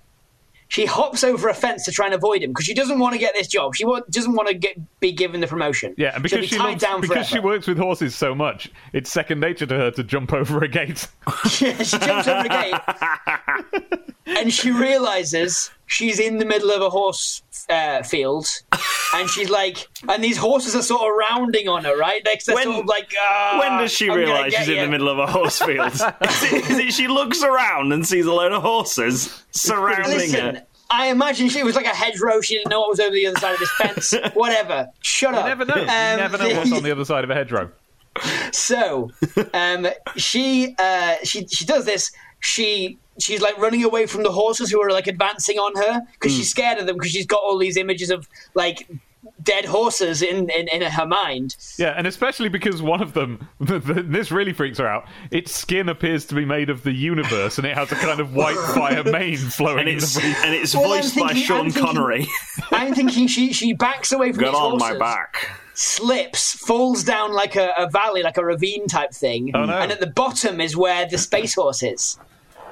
[0.71, 3.19] She hops over a fence to try and avoid him because she doesn't want to
[3.19, 3.75] get this job.
[3.75, 5.95] She wa- doesn't want to get be given the promotion.
[5.99, 9.41] Yeah, and because be she loves, because she works with horses so much, it's second
[9.41, 11.09] nature to her to jump over a gate.
[11.61, 16.89] Yeah, she jumps over a gate, and she realizes she's in the middle of a
[16.91, 18.47] horse uh, field,
[19.15, 22.25] and she's like, and these horses are sort of rounding on her, right?
[22.25, 24.85] Like, they're When- sort of like, ah, When does she I'm realise get she's in
[24.85, 25.93] the middle of a horse field?
[25.93, 30.55] is, it, is it she looks around and sees a load of horses surrounding Listen,
[30.57, 30.67] her?
[30.93, 32.41] I imagine she was like a hedgerow.
[32.41, 34.15] She didn't know what was over the other side of this fence.
[34.35, 34.89] Whatever.
[35.03, 35.45] Shut up.
[35.45, 35.75] You never know.
[35.77, 37.71] you Um, never know what's on the other side of a hedgerow.
[38.53, 39.11] So,
[39.55, 42.11] um, she uh, she she does this.
[42.41, 46.33] She she's like running away from the horses who are like advancing on her because
[46.33, 46.39] Hmm.
[46.39, 48.89] she's scared of them because she's got all these images of like
[49.43, 51.57] dead horses in, in, in her mind.
[51.79, 55.07] Yeah, and especially because one of them, this really freaks her out.
[55.31, 58.35] Its skin appears to be made of the universe, and it has a kind of
[58.35, 60.37] white fire mane flowing And in it's the breeze.
[60.45, 62.27] and it's Well, I'm voiced by Sean I'm thinking- Connery.
[62.73, 65.51] I'm thinking she she backs away from Got these on horses, my back.
[65.75, 69.79] slips, falls down like a, a valley, like a ravine type thing, Oh, no.
[69.79, 72.19] and at the bottom is where the space horse is.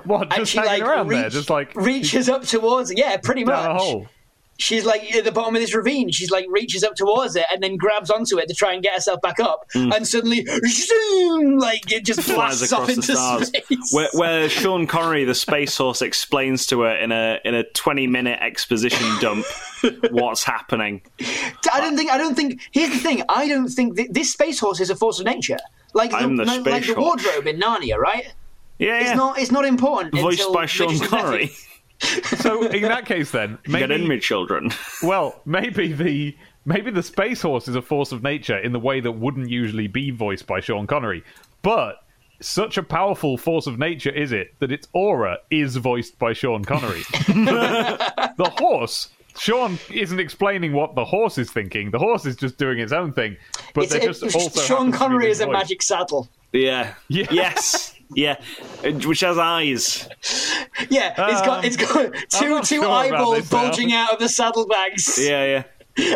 [0.04, 0.32] What?
[0.36, 2.98] And she hanging like around there, just like reaches up towards it.
[2.98, 4.06] Yeah, pretty much.
[4.58, 4.84] Down a hole.
[4.84, 6.10] she's like at the bottom of this ravine.
[6.10, 8.94] She's like reaches up towards it and then grabs onto it to try and get
[8.94, 9.66] herself back up.
[9.74, 9.94] Mm.
[9.96, 12.20] And suddenly, zoom, like it just.
[12.22, 13.48] Flies blasts off across the into stars.
[13.48, 13.92] space.
[13.92, 18.06] Where, where Sean Connery, the space horse, explains to her in a in a twenty
[18.06, 19.46] minute exposition dump
[20.10, 21.02] what's happening.
[21.72, 22.10] I don't think.
[22.10, 22.60] I don't think.
[22.72, 23.22] Here's the thing.
[23.28, 25.58] I don't think that this space horse is a force of nature.
[25.94, 28.32] Like the, the like, like the wardrobe in Narnia, right?
[28.78, 29.14] Yeah, It's yeah.
[29.14, 29.38] not.
[29.38, 30.14] It's not important.
[30.14, 31.50] voiced by Sean Connery.
[32.00, 32.24] it.
[32.38, 34.70] So in that case, then Get in, maybe me children.
[35.02, 39.00] well, maybe the maybe the space horse is a force of nature in the way
[39.00, 41.22] that wouldn't usually be voiced by Sean Connery,
[41.62, 42.02] but.
[42.40, 46.64] Such a powerful force of nature is it that its aura is voiced by Sean
[46.64, 47.02] Connery.
[47.10, 51.90] the horse, Sean isn't explaining what the horse is thinking.
[51.90, 53.36] The horse is just doing its own thing.
[53.74, 55.52] But It's, they it, just also Sean happens to be Connery this is a voice.
[55.54, 56.28] magic saddle.
[56.52, 56.94] Yeah.
[57.08, 57.26] Yeah.
[57.32, 57.94] Yes.
[58.14, 58.36] Yeah.
[59.04, 60.08] Which has eyes.
[60.88, 63.62] Yeah, it's got Um, it's got two two sure eyeballs this now.
[63.62, 65.18] bulging out of the saddlebags.
[65.18, 65.64] Yeah, yeah.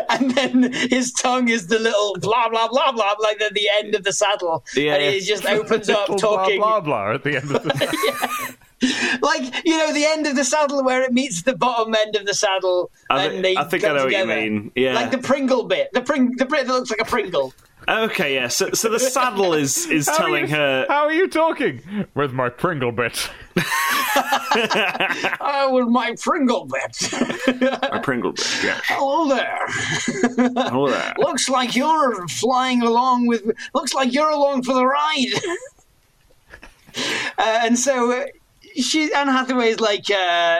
[0.10, 3.96] and then his tongue is the little blah blah blah blah like at the end
[3.96, 5.10] of the saddle, Yeah, and yeah.
[5.10, 8.56] he just opens up talking blah blah at the end of the
[9.22, 12.26] like you know the end of the saddle where it meets the bottom end of
[12.26, 14.70] the saddle, I and thi- they I think I come know what you mean.
[14.76, 14.94] Yeah.
[14.94, 17.52] like the Pringle bit, the pring the bit that looks like a Pringle.
[17.88, 18.48] Okay, yeah.
[18.48, 20.86] So, so the saddle is is How telling you- her.
[20.88, 22.06] How are you talking?
[22.14, 23.28] With my Pringle bit.
[25.40, 27.12] oh, with my Pringle bit.
[27.92, 28.80] A Pringle bit, yes.
[28.86, 29.66] Hello there.
[30.68, 31.12] Hello there.
[31.18, 33.42] looks like you're flying along with.
[33.74, 35.26] Looks like you're along for the ride.
[37.38, 38.24] uh, and so uh,
[38.76, 40.58] she, Anne Hathaway is like uh,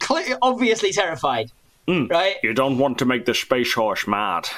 [0.00, 1.50] cle obviously terrified,
[1.88, 2.36] right?
[2.42, 4.48] You don't want to make the space horse mad.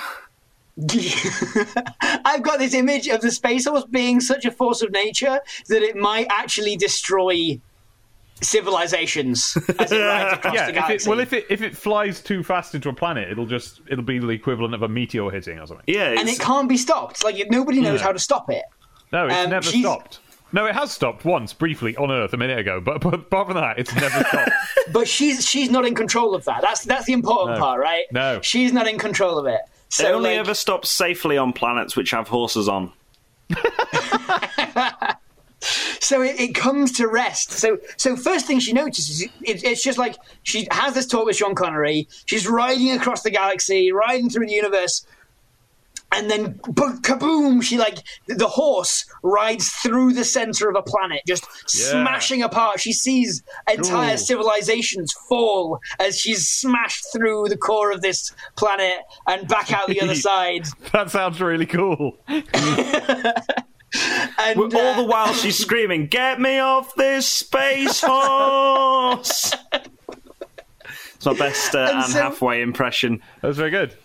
[2.24, 5.82] I've got this image of the space horse being such a force of nature that
[5.82, 7.58] it might actually destroy
[8.42, 12.20] civilizations as it rides across Yeah, the if it, well, if it if it flies
[12.20, 15.58] too fast into a planet, it'll just it'll be the equivalent of a meteor hitting
[15.58, 15.84] or something.
[15.86, 17.24] Yeah, and it can't be stopped.
[17.24, 18.64] Like nobody knows how to stop it.
[19.12, 20.20] No, it's Um, never she's- stopped.
[20.52, 23.56] No, it has stopped once briefly on Earth a minute ago, but, but apart from
[23.56, 24.50] that, it's never stopped.
[24.92, 26.62] But she's she's not in control of that.
[26.62, 27.64] That's that's the important No.
[27.64, 28.04] part, right?
[28.12, 28.40] No.
[28.42, 29.60] she's not in control of it.
[29.98, 32.92] It only like, ever stops safely on planets which have horses on.
[36.00, 37.52] so it, it comes to rest.
[37.52, 41.36] So so first thing she notices, it, it's just like she has this talk with
[41.36, 42.08] Sean Connery.
[42.26, 45.06] She's riding across the galaxy, riding through the universe.
[46.12, 47.62] And then, bo- kaboom!
[47.62, 52.80] She like the horse rides through the center of a planet, just smashing apart.
[52.80, 54.18] She sees entire Ooh.
[54.18, 60.00] civilizations fall as she's smashed through the core of this planet and back out the
[60.00, 60.66] other side.
[60.92, 62.16] that sounds really cool.
[64.38, 69.54] And All uh, the while she's screaming, "Get me off this space horse!"
[71.14, 73.22] it's my best uh, And Anne so- Hathaway impression.
[73.42, 73.96] That's very good.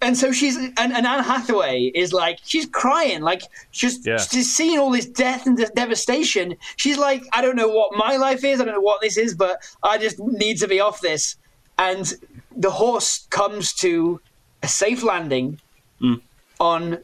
[0.00, 4.18] And so she's and, and Anne Hathaway is like she's crying, like she's Yeah.
[4.18, 6.56] she's seeing all this death and de- devastation.
[6.76, 9.34] She's like, I don't know what my life is, I don't know what this is,
[9.34, 11.36] but I just need to be off this.
[11.78, 12.12] And
[12.56, 14.20] the horse comes to
[14.62, 15.60] a safe landing
[16.00, 16.14] hmm.
[16.58, 16.98] on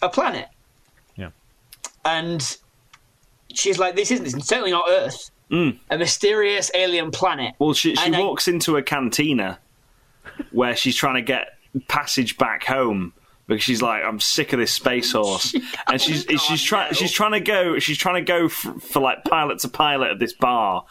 [0.00, 0.48] a planet,
[1.16, 1.30] Yeah.
[2.04, 2.56] and
[3.52, 5.70] she's like, "This isn't this is certainly not Earth." Hmm.
[5.90, 7.54] A mysterious alien planet.
[7.58, 9.58] Well, she she And I- walks into a cantina
[10.52, 13.12] where she's trying to get passage back home
[13.46, 15.54] because she's like, I'm sick of this space horse,
[15.86, 16.92] and she's Oh, she's trying no.
[16.92, 20.18] she's trying to go she's trying to go f- for like pilot to pilot of
[20.18, 20.84] this bar,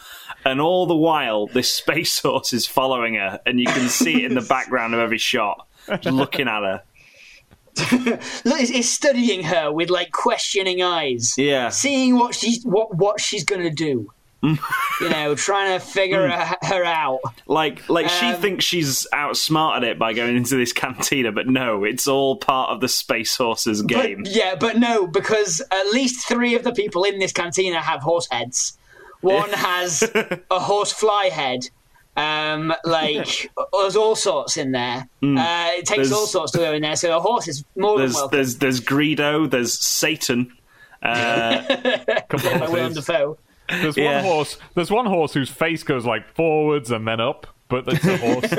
[0.46, 4.32] and all the while this space horse is following her, and you can see it
[4.32, 5.68] in the background of every shot,
[6.06, 6.84] looking at her.
[8.44, 11.36] Look, is studying her with like questioning eyes.
[11.38, 11.70] Yeah.
[11.70, 14.12] Seeing what she's what what she's gonna do.
[14.44, 17.20] you know, trying to figure her, her out.
[17.48, 21.84] Like, like she Um, thinks she's outsmarted it by going into this cantina, but no,
[21.84, 24.24] it's all part of the space horse's game.
[24.24, 28.02] But, yeah, but no, because at least three of the people in this cantina have
[28.02, 28.78] horse heads.
[29.22, 30.04] One has
[30.52, 31.62] a horse fly head.
[32.16, 35.08] Um, like there's all sorts in there.
[35.24, 35.96] Uh, it takes Hmm.
[35.96, 36.96] There's- all sorts to go in there.
[36.96, 38.36] So a horse is more than there's welcome.
[38.38, 40.54] there's there's Greedo, there's Satan.
[41.04, 41.62] Uh,
[42.30, 42.94] Couple by Willem.
[42.94, 43.38] Dafoe.
[43.70, 44.16] There's Yeah.
[44.16, 44.58] one horse.
[44.76, 48.50] There's one horse whose face goes like forwards and then up, but it's a horse.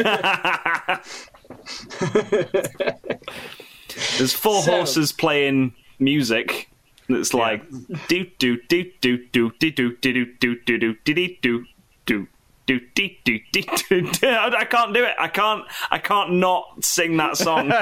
[4.18, 6.68] there's four So- horses playing music.
[7.08, 7.62] That's like
[8.08, 11.64] do do do do do do do do do do do do do
[12.04, 12.26] do
[12.68, 14.28] do do do do do do.
[14.28, 15.14] I can't do it.
[15.18, 15.64] I can't.
[15.90, 17.72] I can't not sing that song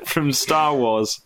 [0.06, 1.20] from Star Wars.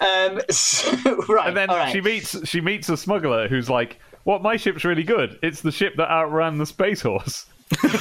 [0.00, 0.90] Um, so,
[1.28, 1.92] right, and then all right.
[1.92, 4.42] she meets she meets a smuggler who's like, "What?
[4.42, 5.38] My ship's really good.
[5.42, 7.46] It's the ship that outran the space horse."
[7.82, 7.92] and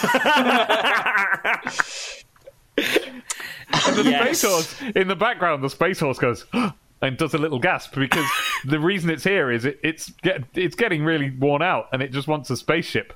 [3.96, 4.39] the Yes.
[4.39, 6.46] space horse in the background, the space horse goes.
[7.04, 8.30] And does a little gasp because
[8.66, 12.12] the reason it's here is it, it's get, it's getting really worn out and it
[12.12, 13.14] just wants a spaceship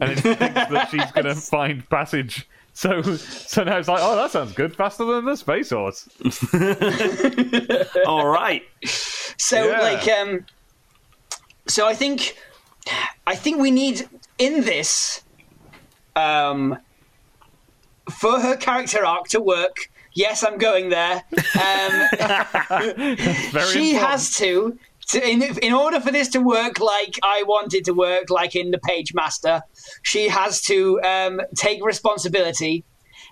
[0.00, 2.46] and it thinks that she's going to find passage.
[2.74, 6.08] So so now it's like, oh, that sounds good, faster than the space horse.
[8.06, 8.62] All right.
[9.38, 9.80] So Yeah.
[9.80, 10.46] like um
[11.68, 12.36] so I think
[13.26, 15.22] I think we need in this
[16.16, 16.78] um
[18.10, 19.76] for her character arc to work.
[20.14, 21.22] Yes, I'm going there.
[21.34, 22.08] Um
[23.72, 23.96] she important.
[23.96, 28.30] has to to, in, in order for this to work like I wanted to work,
[28.30, 29.62] like in the Page Master,
[30.02, 32.84] she has to um, take responsibility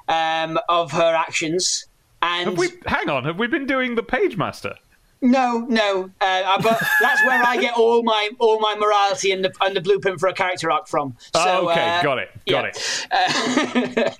[0.08, 1.86] um, of her actions.
[2.22, 4.74] And we, hang on, have we been doing the Page Master?
[5.22, 9.52] no, no, uh, but that's where I get all my all my morality and the
[9.60, 11.14] and the blueprint for a character arc from.
[11.34, 14.14] So, oh, okay, uh, got it, got yeah.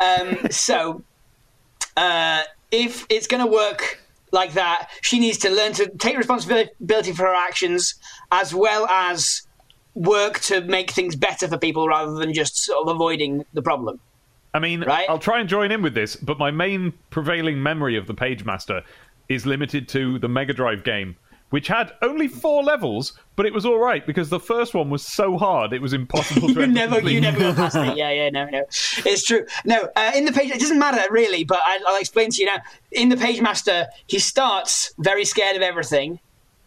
[0.00, 0.40] it.
[0.42, 1.02] um, so,
[2.00, 4.00] uh, if it's going to work
[4.32, 7.94] like that, she needs to learn to take responsibility for her actions
[8.32, 9.42] as well as
[9.94, 14.00] work to make things better for people rather than just sort of avoiding the problem.
[14.54, 15.08] I mean, Right?
[15.08, 18.44] I'll try and join in with this, but my main prevailing memory of the Page
[18.44, 18.82] Master
[19.28, 21.16] is limited to the Mega Drive game,
[21.50, 25.04] which had only four levels, but it was all right because the first one was
[25.06, 27.96] so hard it was impossible to You ever never, you never got past it.
[27.96, 28.60] Yeah, yeah, no, no.
[29.04, 29.44] It's true.
[29.64, 32.46] No, uh, in the page, it doesn't matter really, but I, I'll explain to you
[32.46, 32.56] now.
[32.92, 36.20] In the Page Master, he starts very scared of everything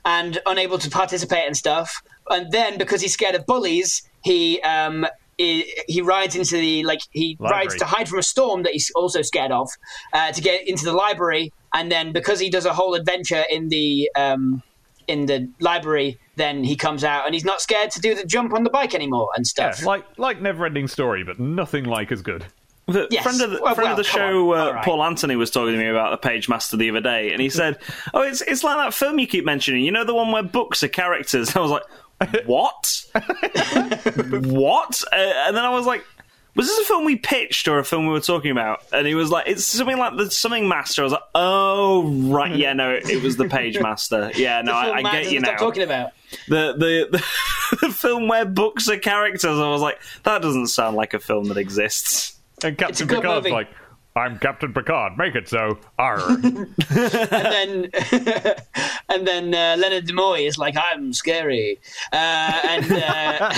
[0.05, 5.07] and unable to participate in stuff, and then because he's scared of bullies, he um
[5.37, 7.65] he, he rides into the like he Library.
[7.67, 9.69] rides to hide from a storm that he's also scared of
[10.13, 13.69] uh, to get into the library, and then because he does a whole adventure in
[13.69, 14.61] the um
[15.07, 18.53] in the library, then he comes out and he's not scared to do the jump
[18.53, 19.65] on the bike anymore and stuff.
[19.65, 19.85] Yeah, stuff.
[19.87, 22.45] like like Neverending Story, but nothing like as good.
[22.87, 23.23] The Yes.
[23.23, 24.83] friend of the, Well, friend of the show, uh, All right.
[24.83, 27.47] Paul Anthony, was talking to me about the Page Master the other day, and he
[27.61, 27.77] said,
[28.13, 29.83] "Oh, it's it's like that film you keep mentioning.
[29.85, 33.03] You know, the one where books are characters." I was like, "What?
[34.41, 36.03] what?" Uh, and then I was like.
[36.55, 38.83] Was this a film we pitched or a film we were talking about?
[38.93, 42.55] And he was like, "It's something like the something master." I was like, "Oh, right,
[42.55, 44.31] yeah, no, it, it was the Page Master.
[44.35, 46.11] Yeah, no, I, I get you doesn't now." stop talking about.
[46.47, 49.59] the, the the the film where books are characters.
[49.59, 52.37] I was like, that doesn't sound like a film that exists.
[52.63, 53.51] And Captain good Picard's movie.
[53.51, 53.69] like,
[54.15, 55.79] I'm Captain Picard, make it so.
[55.97, 56.19] Arr.
[56.29, 57.89] and then
[59.09, 61.79] and then uh, Leonard Nimoy is like, "I'm scary,"
[62.11, 63.49] uh, and uh,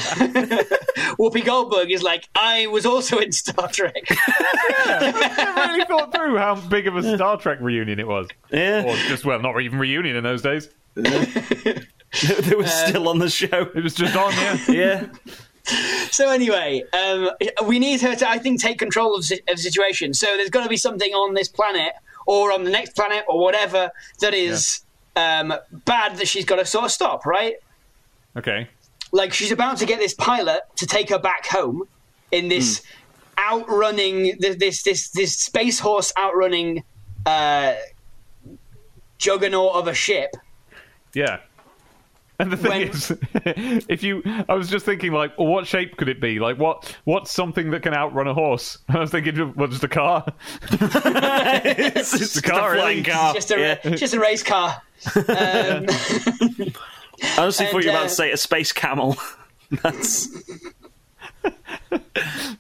[1.20, 6.56] Whoopi Goldberg is like, "I was also in Star Trek." I really thought through how
[6.56, 8.28] big of a Star Trek reunion it was.
[8.52, 10.70] Yeah, Or just, well, not even reunion in those days.
[10.96, 13.70] they were still on the show.
[13.76, 14.58] It was just on, yeah.
[14.70, 15.06] Yeah,
[16.12, 17.32] so anyway, um,
[17.66, 20.14] we need her to, I think, take control of, of the situation.
[20.14, 21.94] So there's got to be something on this planet
[22.26, 24.82] or on the next planet or whatever that is
[25.16, 27.56] um, bad that she's got to sort of stop, right?
[28.36, 28.68] Okay.
[29.12, 31.84] Like she's about to get this pilot to take her back home
[32.32, 32.82] in this
[33.38, 36.84] outrunning this this this, this space horse outrunning
[37.26, 37.76] uh,
[39.18, 40.36] juggernaut of a ship.
[41.14, 41.40] Yeah.
[42.40, 43.18] And the thing When- is,
[43.88, 46.38] if you, I was just thinking, like, well, what shape could it be?
[46.40, 48.78] Like, what, what's something that can outrun a horse?
[48.90, 50.26] I was thinking, well, just a car.
[50.72, 53.34] it's just a car, a flying car.
[53.34, 53.96] Just a yeah.
[53.96, 54.82] just a race car.
[55.16, 56.74] Um, I
[57.38, 59.16] honestly thought you were and, about uh, to say a space camel.
[59.82, 60.28] That's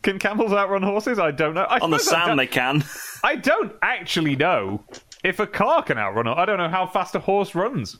[0.03, 1.19] Can camels outrun horses?
[1.19, 1.63] I don't know.
[1.63, 2.83] I on the suppose sand don't- they can.
[3.23, 4.83] I don't actually know
[5.23, 6.27] if a car can outrun.
[6.27, 7.97] a- I don't know how fast a horse runs.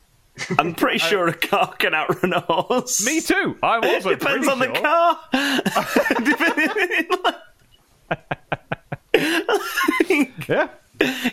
[0.60, 3.06] I'm pretty sure a car can outrun a horse.
[3.06, 3.58] Me too.
[3.64, 5.20] I'm also Depends pretty on the car.
[10.48, 10.70] Yeah.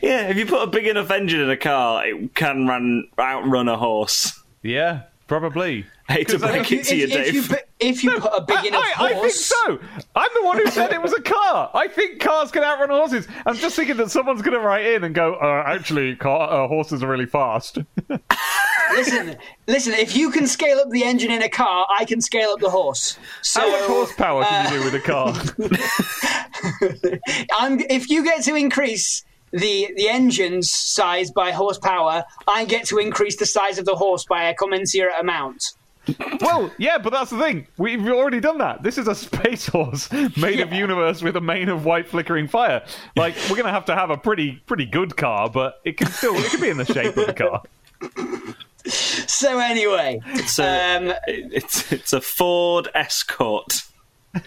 [0.03, 3.69] yeah, if you put a big enough engine in a car, it can run outrun
[3.69, 4.41] a horse.
[4.63, 5.03] Yeah.
[5.33, 5.87] Probably.
[6.11, 7.35] I hate to 'Cause I- break if, it to you, if, if Dave.
[7.35, 9.79] you put, if you put a big I, enough I, I think horse, so.
[10.15, 11.71] I'm the one who said it was a car.
[11.73, 13.27] I think cars can outrun horses.
[13.47, 16.69] I'm just thinking that someone's going to write in and go, uh, actually, car, uh,
[16.69, 17.79] horses are really fast.
[18.93, 19.95] listen, listen.
[19.95, 22.69] If you can scale up the engine in a car, I can scale up the
[22.69, 23.17] horse.
[23.41, 25.33] So How much horsepower can uh, you do with a car?
[27.59, 32.99] I'm, if you get to increase the the engine's size by horsepower, I get to
[32.99, 35.63] increase the size of the horse by a commensurate amount.
[36.41, 37.67] well, yeah, but that's the thing.
[37.77, 38.83] We've already done that.
[38.83, 42.85] This is a space horse made of universe with a mane of white flickering fire.
[43.15, 46.09] Like, we're going to have to have a pretty pretty good car, but it can
[46.09, 47.63] still it can be in the shape of a car.
[48.85, 53.83] So anyway, It's a, um, it's, it's a Ford Escort.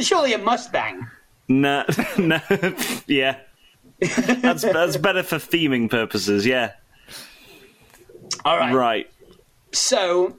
[0.00, 1.06] surely a Mustang.
[1.60, 1.84] No,
[2.18, 2.40] no,
[3.06, 3.38] yeah.
[4.00, 6.46] That's that's better for theming purposes.
[6.46, 6.72] Yeah,
[8.44, 8.74] All right.
[8.74, 9.10] right.
[9.72, 10.36] So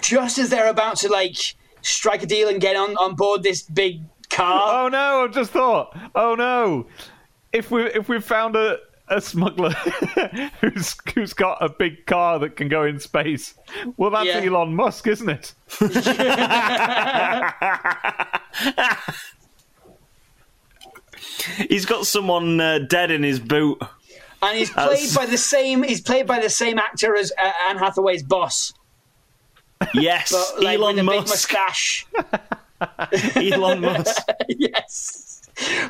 [0.00, 1.36] just as they're about to like
[1.82, 5.24] strike a deal and get on on board this big car, Oh no!
[5.24, 5.96] I've just thought.
[6.14, 6.86] Oh no!
[7.52, 9.70] If we if we've found a a smuggler
[10.62, 13.54] who's who's got a big car that can go in space,
[13.98, 14.40] well, that's Yeah.
[14.40, 15.54] Elon Musk, isn't it?
[21.68, 23.78] He's got someone uh, dead in his boot.
[24.42, 27.50] and he's played That's- by the same he's played by the same actor as uh,
[27.68, 28.72] Anne Hathaway's boss,
[29.94, 31.52] Yes, but like Elon with a big Musk.
[31.52, 32.06] mustache.
[33.36, 34.16] Elon Musk.
[34.48, 35.42] yes,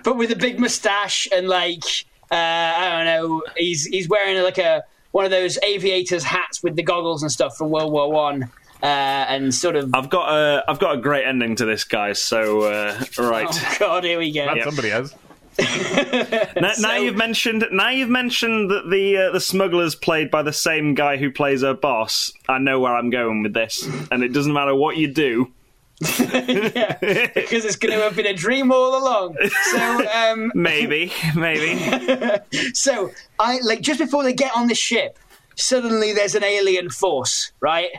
[0.03, 1.85] but with a big mustache and like
[2.31, 4.83] uh, I don't know, he's he's wearing like a
[5.13, 8.45] one of those aviators hats with the goggles and stuff from World War One,
[8.83, 9.95] uh, and sort of.
[9.95, 12.21] I've got a I've got a great ending to this, guys.
[12.21, 13.47] So uh, right.
[13.53, 14.47] Oh God, here we go.
[14.47, 15.15] That somebody has.
[15.59, 20.53] Now, now you've mentioned now you've mentioned that the uh, the smuggler's played by the
[20.53, 22.33] same guy who plays her boss.
[22.49, 25.53] I know where I'm going with this, and it doesn't matter what you do.
[26.19, 26.97] yeah,
[27.35, 29.37] because it's going to have been a dream all along.
[29.71, 32.41] So, um, Maybe, maybe.
[32.75, 35.19] so I like just before they get on the ship,
[35.55, 37.91] suddenly there's an alien force, right?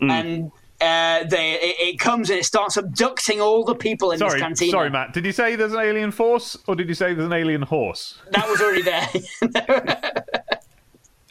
[0.00, 0.10] Hmm.
[0.10, 4.30] And uh, they it, it comes and it starts abducting all the people in this
[4.30, 4.70] Sorry, cantina.
[4.70, 5.12] sorry, Matt.
[5.12, 8.18] Did you say there's an alien force, or did you say there's an alien horse?
[8.30, 9.08] That was already there.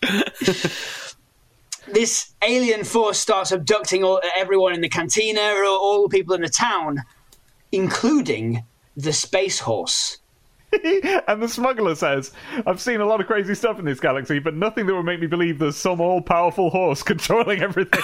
[1.92, 6.42] this alien force starts abducting all, everyone in the cantina, or all the people in
[6.42, 7.04] the town,
[7.72, 8.64] including
[8.96, 10.18] the space horse.
[11.28, 12.32] and the smuggler says,
[12.66, 15.20] I've seen a lot of crazy stuff in this galaxy, but nothing that would make
[15.20, 18.02] me believe there's some all powerful horse controlling everything.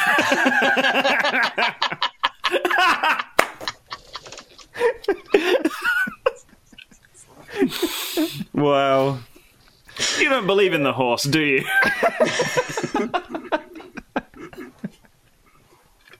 [8.53, 9.21] Well,
[10.17, 11.65] you don't believe in the horse, do you?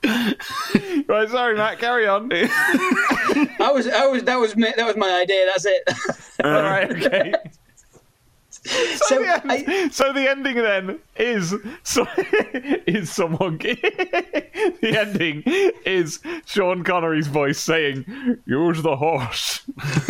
[1.07, 2.29] right, sorry, Matt, carry on.
[3.57, 5.45] That was that was that was my, that was my idea.
[5.47, 5.83] That's it.
[6.43, 7.33] All right, okay.
[8.51, 12.05] So, so the end, I, so the ending then is so,
[12.85, 15.43] is someone the ending
[15.85, 18.05] is Sean Connery's voice saying
[18.45, 19.61] use the horse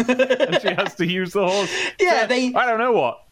[0.08, 3.26] and she has to use the horse yeah, they I don't know what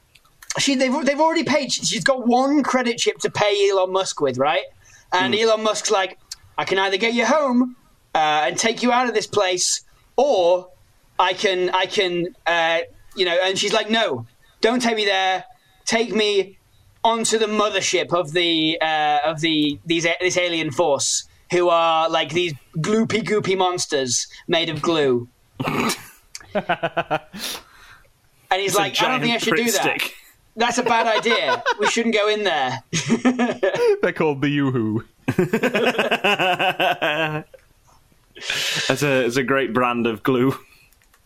[0.60, 1.72] she they've they've already paid.
[1.72, 4.66] She's got one credit chip to pay Elon Musk with, right?
[5.12, 5.42] And hmm.
[5.42, 6.18] Elon Musk's like,
[6.58, 7.76] I can either get you home
[8.16, 9.82] uh, and take you out of this place,
[10.16, 10.70] or
[11.20, 12.80] I can I can uh,
[13.16, 13.38] you know.
[13.44, 14.26] And she's like, No,
[14.62, 15.46] don't take me there.
[15.86, 16.58] Take me
[17.04, 22.30] onto the mothership of the uh, of the these this alien force who are like
[22.30, 25.28] these gloopy goopy monsters made of glue.
[25.66, 25.78] and
[28.52, 29.72] he's It's like, I don't think I should do that.
[29.82, 30.16] stick.
[30.56, 31.64] That's a bad idea.
[31.80, 32.84] We shouldn't go in there.
[34.02, 35.04] They're called the Uhu.
[38.90, 40.56] It's a, it's a great brand of glue.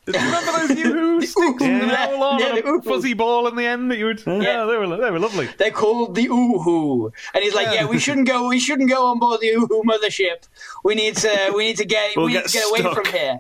[0.08, 3.14] Remember those Uhu sticks Ooh, and the yeah, roll on yeah, and the a fuzzy
[3.14, 4.26] ball in the end that you would?
[4.26, 5.50] Yeah, they were they were lovely.
[5.58, 8.48] They're called the Uhu, and he's like, "Yeah, we shouldn't go.
[8.48, 10.48] We shouldn't go on board the Uhu mothership.
[10.84, 11.52] We need to.
[11.56, 12.16] We need to get.
[12.16, 13.40] We'll we need get to get away from here."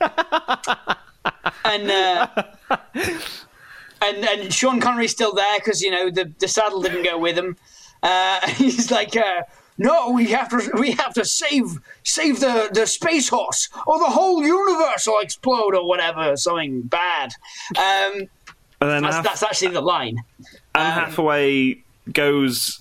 [1.64, 2.28] and uh,
[4.02, 7.38] and and Sean Connery's still there because you know the the saddle didn't go with
[7.38, 7.56] him.
[8.02, 9.42] Uh, he's like, uh,
[9.80, 10.70] "No, we have to.
[10.78, 11.64] We have to save
[12.04, 16.36] save the the space horse, or the whole universe will explode, or whatever.
[16.36, 17.32] Something bad."
[17.76, 18.28] Um,
[18.82, 20.22] And then that's, Hath- that's actually the line.
[20.74, 22.80] Anne Hathaway goes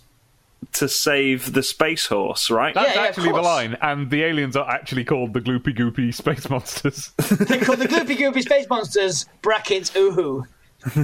[0.74, 2.74] to save the space horse, right?
[2.76, 6.14] That's Yeah, yeah, actually the line, and the aliens are actually called the Gloopy Goopy
[6.14, 7.12] Space Monsters.
[7.18, 10.45] They're called the Gloopy Goopy Space Monsters, brackets, Uhu.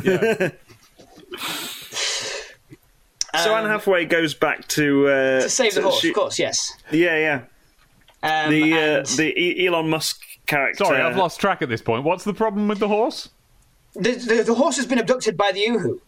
[0.04, 0.52] yeah.
[3.44, 6.74] So Anne Hathaway goes back to uh, To save the horse, she- of course, yes.
[6.92, 8.44] Yeah, yeah.
[8.46, 10.84] Um, The uh, and the E- Elon Musk character.
[10.86, 12.04] Sorry, I've lost track at this point.
[12.04, 13.30] What's the problem with the horse?
[13.94, 16.00] the, the, the horse has been abducted by the Uhu,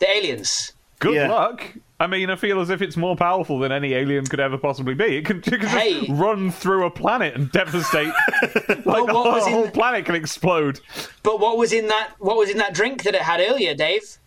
[0.00, 0.72] the aliens.
[0.98, 1.28] Good Yeah.
[1.30, 1.62] luck.
[2.00, 4.94] I mean, I feel as if it's more powerful than any alien could ever possibly
[4.94, 5.16] be.
[5.18, 8.08] It can, it can just run through a planet and devastate.
[8.68, 10.80] like what the was whole in- planet can explode.
[11.22, 12.10] But what was in that?
[12.18, 14.18] What was in that drink that it had earlier, Dave?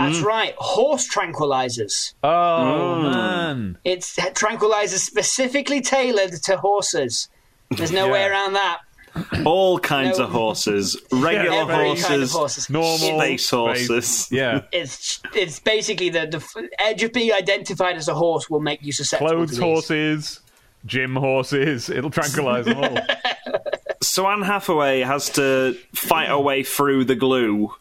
[0.00, 0.24] That's Mm.
[0.24, 2.14] right, horse tranquilizers.
[2.22, 3.78] Oh man!
[3.84, 7.28] It's tranquilizers specifically tailored to horses.
[7.70, 8.78] There's no way around that.
[9.44, 10.24] all kinds No.
[10.26, 12.70] of horses, regular Yeah, horses, kind of horses.
[12.70, 14.28] Normal space horses.
[14.30, 18.80] Yeah, It's it's basically the the edge of being identified as a horse will make
[18.82, 20.40] you susceptible clothes to horses,
[20.86, 21.90] gym horses.
[21.90, 22.98] It'll tranquilize them all.
[24.02, 27.74] So Anne Hathaway has to fight her way through the glue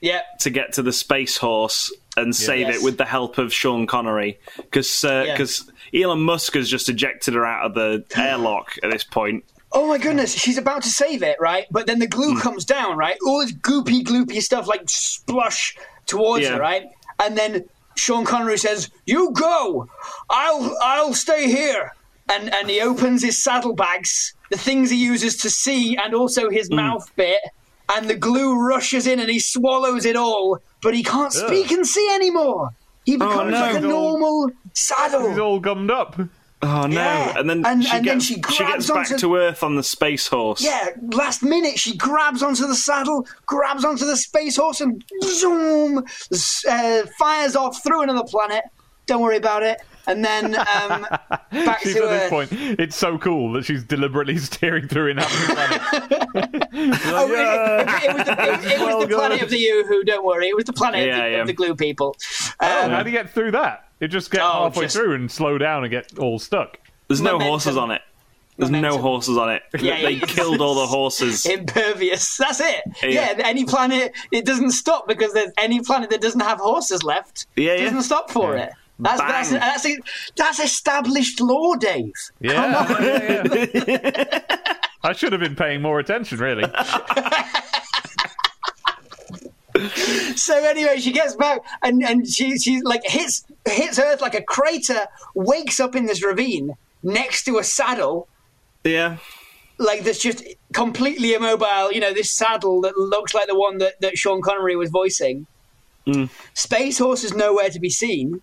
[0.00, 2.76] Yeah, to get to the space horse and save Yes.
[2.76, 6.02] it with the help of Sean Connery because Yeah.
[6.04, 9.44] Elon Musk has just ejected her out of the airlock at this point.
[9.72, 11.66] Oh my goodness, she's about to save it, right?
[11.70, 12.40] But then the glue Hmm.
[12.40, 13.16] comes down, right?
[13.26, 15.76] All this goopy, gloopy stuff like splush
[16.06, 16.54] towards Yeah.
[16.54, 16.84] her, right?
[17.18, 17.64] And then
[17.96, 19.88] Sean Connery says, "You go,
[20.30, 21.92] I'll I'll stay here."
[22.32, 26.70] And and he opens his saddlebags, the things he uses to see, and also his
[26.70, 27.40] mouth bit.
[27.94, 30.58] And the glue rushes in, and he swallows it all.
[30.82, 32.70] But he can't speak and see anymore.
[33.04, 33.60] He becomes no.
[33.60, 35.28] like a He's all- normal saddle.
[35.30, 36.20] He's all gummed up.
[36.60, 36.88] Oh no!
[36.88, 37.38] Yeah.
[37.38, 39.62] And then And- she and then gets she she, grabs gets back onto- to Earth
[39.62, 40.60] on the space horse.
[40.60, 46.04] Yeah, last minute she grabs onto the saddle, grabs onto the space horse, and zoom,
[46.68, 48.64] uh, fires off through another planet.
[49.06, 49.80] Don't worry about it.
[50.08, 51.06] And then um,
[51.52, 52.48] back She's to at this point.
[52.52, 56.64] It's so cool that she's deliberately steering through inhabited planet.
[57.10, 60.06] Oh, it, it- it was the, it, it was Well the planet of the Uhu,
[60.06, 60.48] don't worry.
[60.48, 61.40] It was the planet Yeah, of, the, yeah.
[61.42, 62.16] of the glue people.
[62.60, 63.84] Oh, Um, how do you get through that?
[64.00, 66.78] It just get Oh, halfway just- through and slow down and get all stuck.
[67.08, 67.48] There's no Momentum.
[67.50, 68.02] horses on it.
[68.56, 69.62] There's no horses on it.
[69.78, 70.26] Yeah, they yeah.
[70.26, 71.46] killed all the horses.
[71.46, 72.36] impervious.
[72.38, 72.82] That's it.
[73.02, 73.08] Yeah.
[73.08, 73.34] Yeah.
[73.44, 77.46] any planet, it doesn't stop because there's any planet that doesn't have horses left.
[77.56, 77.84] Yeah, it yeah.
[77.86, 78.72] doesn't stop for it.
[79.00, 79.86] That's that's, that's
[80.36, 82.12] that's established law, Dave.
[82.40, 84.40] Yeah, yeah, yeah.
[85.02, 86.64] I should have been paying more attention, really.
[90.34, 94.42] So anyway, she gets back and and she she like hits hits Earth like a
[94.42, 98.28] crater, wakes up in this ravine next to a saddle,
[98.84, 99.18] yeah.
[99.78, 100.42] like that's just
[100.72, 101.92] completely immobile.
[101.92, 105.46] You know, this saddle that looks like the one that that Sean Connery was voicing.
[106.06, 106.30] Mm.
[106.54, 108.40] Space Horse is nowhere to be seen.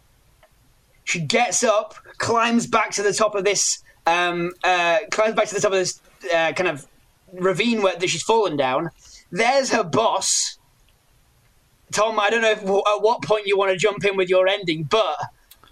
[1.05, 5.55] She gets up, climbs back to the top of this, um, uh, climbs back to
[5.55, 5.99] the top of this
[6.33, 6.85] uh, kind of
[7.33, 8.89] ravine where that she's fallen down.
[9.31, 10.57] There's her boss.
[11.93, 14.47] Tom, I don't know if, at what point you want to jump in with your
[14.47, 15.17] ending, but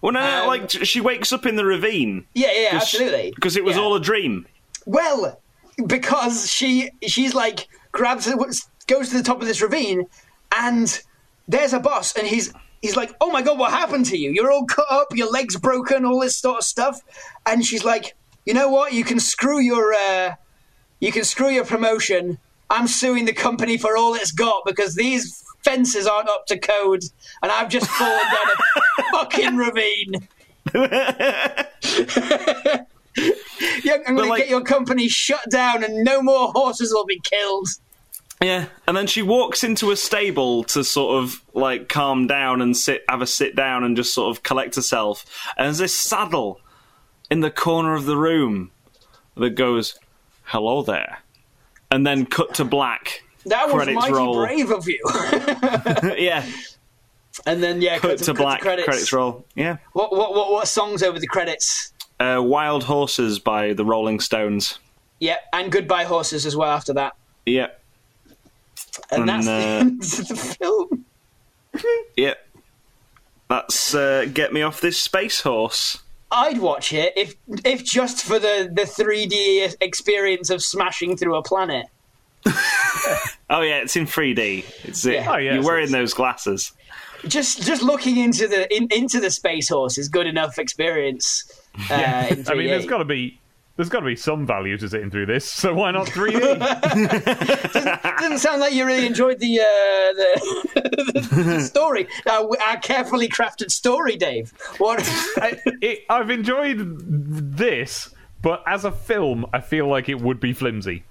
[0.02, 3.32] Well, no, no, Um, like she wakes up in the ravine yeah, yeah, absolutely.
[3.36, 3.82] because it was Yeah.
[3.82, 4.46] all a dream.
[4.86, 5.40] Well,
[5.88, 8.32] because she she's like grabs
[8.88, 10.06] goes to the top of this ravine,
[10.56, 11.02] and
[11.48, 12.54] there's a boss, and he's
[12.84, 14.30] he's like, "Oh my god, what happened to you?
[14.30, 17.02] You're all cut up, your legs broken, all this sort of stuff."
[17.48, 18.16] And she's like,
[18.46, 18.94] "You know what?
[18.94, 20.36] You can screw your uh,
[21.00, 22.38] you can screw your promotion.
[22.70, 27.02] I'm suing the company for all it's got because these fences aren't up to code,
[27.42, 28.52] and I've just fallen down
[29.00, 30.28] a fucking ravine."
[33.84, 37.20] Yeah, I'm going to get your company shut down and no more horses will be
[37.24, 37.68] killed.
[38.44, 42.76] Yeah, and then she walks into a stable to sort of like calm down and
[42.76, 45.26] sit, have a sit down, and just sort of collect herself.
[45.56, 46.60] And there's this saddle
[47.32, 48.72] in the corner of the room
[49.38, 49.98] that goes,
[50.44, 51.20] "Hello there,"
[51.90, 53.24] and then cut to black.
[53.46, 54.46] That was mighty roll.
[54.46, 55.00] brave of you.
[56.18, 56.46] yeah,
[57.46, 58.60] and then yeah, cut cut to black.
[58.60, 58.86] credits.
[58.86, 59.46] Credits roll.
[59.56, 59.78] Yeah.
[59.94, 61.94] What, what what what songs over the credits?
[62.20, 64.80] Uh, Wild Horses by the Rolling Stones.
[65.20, 67.14] Yeah, and Goodbye Horses as well after that.
[67.46, 67.68] Yeah,
[69.14, 71.06] And, And, that's the uh, end of the film.
[72.18, 72.34] yeah.
[73.50, 76.00] That's uh, Get Me Off This Space Horse.
[76.32, 81.44] I'd watch it if if just for the the 3D experience of smashing through a
[81.44, 81.88] planet.
[83.50, 84.66] Oh, yeah, it's in 3D.
[84.86, 85.30] It's Yeah.
[85.32, 86.72] Oh, yes, You're wearing it's- those glasses.
[87.28, 91.44] Just just looking into the in, into the space horse is good enough experience.
[91.90, 92.50] Uh, in 3D.
[92.50, 93.40] I mean, there's got to be
[93.76, 95.50] there's got to be some value to sitting through this.
[95.50, 96.60] So why not 3D?
[98.20, 99.64] doesn't sound like you really enjoyed the uh,
[100.14, 104.52] the, the story, our, our carefully crafted story, Dave.
[104.78, 105.00] What?
[105.38, 110.54] I, it, I've enjoyed this, but as a film, I feel like it would be
[110.54, 111.04] flimsy.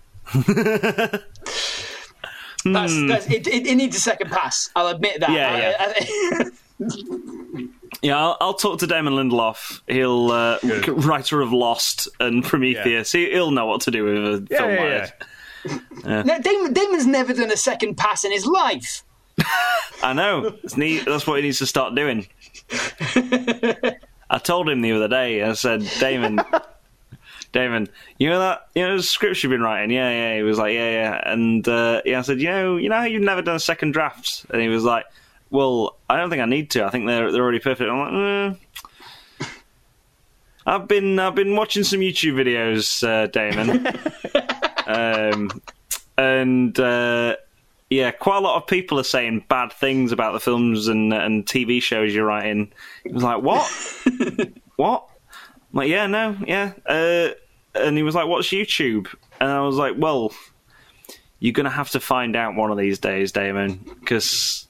[2.64, 4.70] That's, that's, it, it, it needs a second pass.
[4.76, 5.30] I'll admit that.
[5.30, 6.06] Yeah, I-
[6.38, 6.44] yeah.
[7.58, 7.68] I-
[8.02, 9.80] Yeah, I'll, I'll talk to Damon Lindelof.
[9.86, 10.88] He'll uh, Good.
[11.04, 13.12] writer of Lost and Prometheus.
[13.12, 15.24] He, he'll know what to do with a Yeah, film yeah, like
[15.64, 15.78] yeah.
[16.04, 16.26] this.
[16.26, 19.04] no, Damon, Damon's never done a second pass in his life.
[20.02, 20.56] I know.
[20.64, 21.04] It's neat.
[21.06, 22.26] That's what he needs to start doing.
[23.14, 25.42] I told him the other day.
[25.42, 26.40] I said, Damon,
[27.52, 27.88] Damon,
[28.18, 29.90] you know that you know the scripts you've been writing?
[29.90, 30.36] Yeah, yeah.
[30.36, 31.30] He was like, yeah, yeah.
[31.32, 33.92] And uh, yeah, I said, you know, you know how you've never done a second
[33.92, 34.44] draft?
[34.50, 35.04] And he was like,
[35.52, 36.84] well, I don't think I need to.
[36.84, 37.88] I think they're they're already perfect.
[37.88, 39.48] I'm like, mm.
[40.66, 43.86] I've been I've been watching some YouTube videos, uh, Damon,
[44.86, 45.62] um,
[46.18, 46.78] and.
[46.80, 47.36] Uh,
[47.90, 51.44] yeah, quite a lot of people are saying bad things about the films and and
[51.44, 52.72] TV shows you're writing.
[53.04, 53.70] He was like, "What?
[54.76, 57.32] what?" I'm like, "Yeah, no, yeah." Uh,
[57.74, 60.32] and he was like, "What's YouTube?" And I was like, "Well,
[61.38, 64.66] you're gonna have to find out one of these days, Damon, because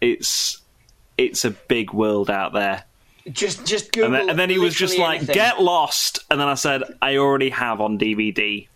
[0.00, 0.60] it's
[1.18, 2.84] it's a big world out there."
[3.32, 4.06] Just, just Google.
[4.06, 5.34] And then, and then he was just like, anything.
[5.34, 8.68] "Get lost," and then I said, "I already have on DVD."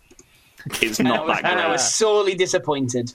[0.81, 3.13] It's I not was, that and I was sorely disappointed.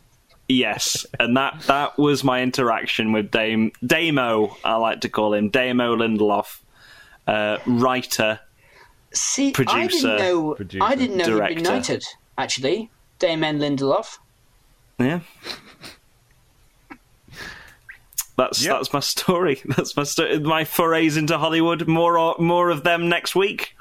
[0.49, 4.57] Yes, and that that was my interaction with Dame Damo.
[4.65, 6.61] I like to call him Damo Lindelof,
[7.27, 8.41] uh, writer.
[9.13, 9.89] See, I Producer.
[9.89, 10.55] didn't know.
[10.55, 10.85] Producer.
[10.85, 11.55] I didn't know he'd Director.
[11.55, 12.05] been knighted.
[12.39, 14.19] Actually, Damon Lindelof.
[14.99, 15.21] Yeah,
[18.37, 18.72] that's Yep.
[18.76, 19.61] that's my story.
[19.76, 21.87] That's my sto- my forays into Hollywood.
[21.89, 23.74] More o- more of them next week.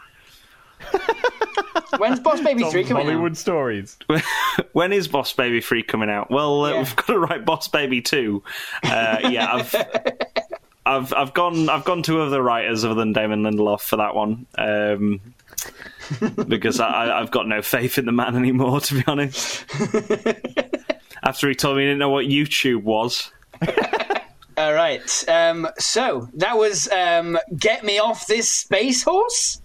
[1.97, 3.37] When's Boss Baby Three coming Hollywood out?
[3.37, 3.97] stories.
[4.73, 6.29] when is Boss Baby Three coming out?
[6.29, 6.77] Well, uh, Yeah.
[6.79, 8.43] we've got to write Boss Baby Two.
[8.83, 9.75] Uh, yeah, I've.
[10.87, 14.45] I've I've gone I've gone to other writers other than Damon Lindelof for that one
[14.55, 15.19] um,
[16.47, 19.65] because I, I- I've got no faith in the man anymore to be honest.
[21.23, 23.31] After he told me he didn't know what YouTube was.
[24.57, 25.23] All right.
[25.27, 29.61] Um, so that was um, "Get Me Off This Space Horse."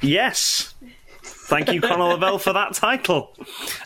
[0.00, 0.74] Yes.
[1.22, 3.34] Thank you, Conor Lavelle, for that title,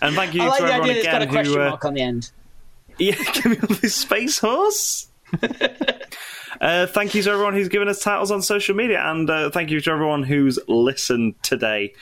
[0.00, 1.60] and thank you I like to the everyone idea that it's got a question who.
[1.60, 2.30] Uh, mark on the end.
[2.98, 5.08] Yeah, give me all this space horse.
[6.60, 9.70] uh, thank you to everyone who's given us titles on social media, and uh, thank
[9.70, 11.94] you to everyone who's listened today.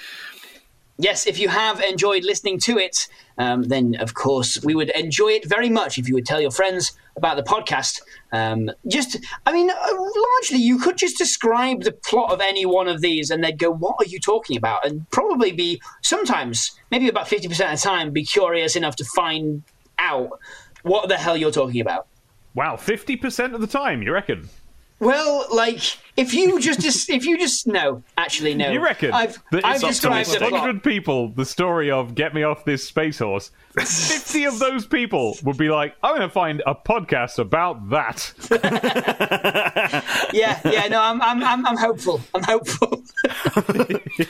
[1.02, 5.28] Yes, if you have enjoyed listening to it, um, then of course we would enjoy
[5.28, 8.02] it very much if you would tell your friends about the podcast.
[8.32, 12.86] Um, just, I mean, uh, largely you could just describe the plot of any one
[12.86, 14.86] of these and they'd go, What are you talking about?
[14.86, 19.62] And probably be sometimes, maybe about 50% of the time, be curious enough to find
[19.98, 20.38] out
[20.82, 22.08] what the hell you're talking about.
[22.54, 24.48] Wow, fifty percent of the time, you reckon?
[25.00, 28.70] Well, like if you just if you just no, actually no.
[28.70, 29.12] You reckon?
[29.12, 32.64] I've that I've if described the of hundred people the story of "Get Me Off
[32.64, 33.50] This Space Horse"?
[33.78, 38.32] Fifty of those people would be like, "I'm going to find a podcast about that."
[40.32, 42.20] Yeah, yeah, no, I'm I'm I'm, I'm hopeful.
[42.34, 43.02] I'm hopeful.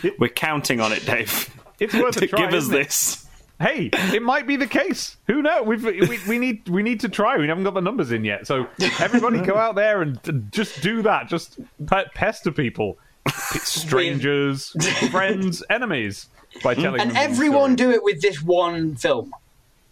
[0.19, 1.51] We're counting on it, Dave.
[1.79, 2.41] It's worth to a try.
[2.41, 2.85] give us isn't it?
[2.85, 3.27] this.
[3.61, 5.19] Hey, it might be the case.
[5.27, 5.67] Who knows?
[5.67, 7.37] We've, we we need we need to try.
[7.37, 8.47] We haven't got the numbers in yet.
[8.47, 8.67] So
[8.99, 10.19] everybody, go out there and
[10.51, 11.29] just do that.
[11.29, 12.99] Just pe- pester people,
[13.29, 14.71] strangers,
[15.11, 16.29] friends, enemies
[16.65, 19.33] by telling and everyone do it with this one film.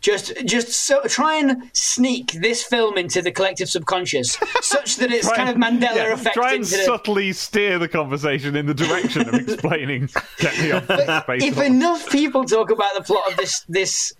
[0.00, 5.30] Just just so try and sneak this film into the collective subconscious, such that it's
[5.36, 8.74] kind of Mandela yeah, effect Try and into the, subtly steer the conversation in the
[8.74, 10.08] direction of explaining.
[10.38, 10.84] Get me off
[11.24, 11.42] space.
[11.42, 14.12] if enough people talk about the plot of this this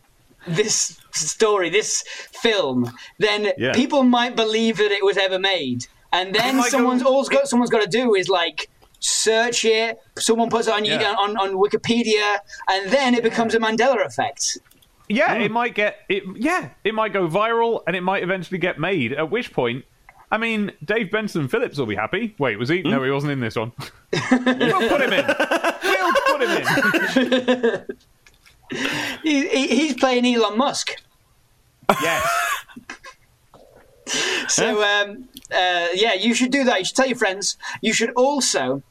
[0.49, 2.03] this story, this
[2.43, 3.73] film, then Yeah.
[3.73, 5.87] people might believe that it was ever made.
[6.13, 8.69] And then someone's go- all got someone's got to do is like
[8.99, 11.15] search it, someone puts it on, Yeah.
[11.19, 14.59] on, on Wikipedia, and then it becomes a Mandela effect.
[15.09, 16.25] Yeah, it might get it.
[16.37, 19.13] Yeah, it might go viral, and it might eventually get made.
[19.13, 19.85] At which point,
[20.31, 22.35] I mean, Dave Benson Phillips will be happy.
[22.39, 22.83] Wait, was he?
[22.83, 23.73] No, he wasn't in this one.
[24.13, 25.27] we'll put him in.
[25.83, 27.87] We'll put him in.
[29.23, 31.03] He, he, he's playing Elon Musk.
[32.03, 32.29] Yes.
[34.49, 36.79] So um, uh, yeah, you should do that.
[36.79, 37.59] You should tell your friends.
[37.83, 38.83] You should also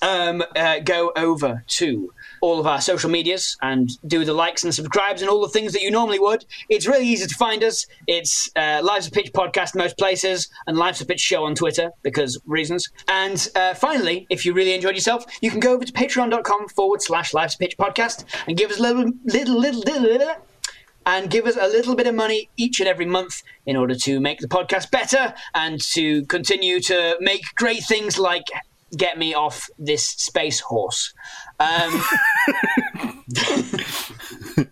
[0.00, 2.12] um, uh, go over to
[2.46, 5.72] all of our social medias and do the likes and subscribes and all the things
[5.72, 6.44] that you normally would.
[6.68, 7.84] It's really easy to find us.
[8.06, 11.90] It's uh, Lives of Pitch podcast most places and Lives of Pitch show on Twitter
[12.02, 12.88] because reasons.
[13.08, 17.02] And uh, finally, if you really enjoyed yourself, you can go over to patreon.com forward
[17.02, 20.34] slash Lives of Pitch podcast and give us a little, little, little, little, little
[21.04, 24.20] and give us a little bit of money each and every month in order to
[24.20, 28.44] make the podcast better and to continue to make great things like
[28.96, 31.12] get me off this space horse.
[31.60, 32.02] Um,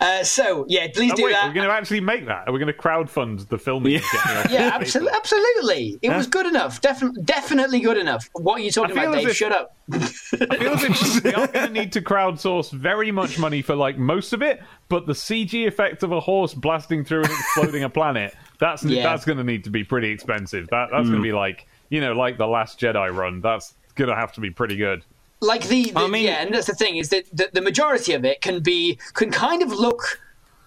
[0.00, 1.46] uh, so yeah, please Oh, do wait, that.
[1.48, 2.46] we're going to actually make that.
[2.46, 3.96] Are we going to crowdfund the filming?
[3.96, 5.98] of Get Me Off Yeah, This absolutely, absolutely.
[6.02, 6.80] It was good enough.
[6.80, 8.28] Definitely, definitely good enough.
[8.34, 9.28] What are you talking about, Dave?
[9.28, 9.74] if- Shut up.
[9.90, 13.74] I feel as if we are going to need to crowdsource very much money for
[13.74, 17.84] like most of it, but the CG effect of a horse blasting through and exploding
[17.84, 19.04] a planet that's Yeah.
[19.04, 20.68] that's going to need to be pretty expensive.
[20.68, 23.40] That that's going to be like you know like the Last Jedi run.
[23.40, 25.04] That's going to have to be pretty good.
[25.40, 28.12] like the, the I mean- yeah, and that's the thing is that the, the majority
[28.12, 30.20] of it can be can kind of look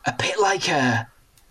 [0.06, 1.08] a bit like a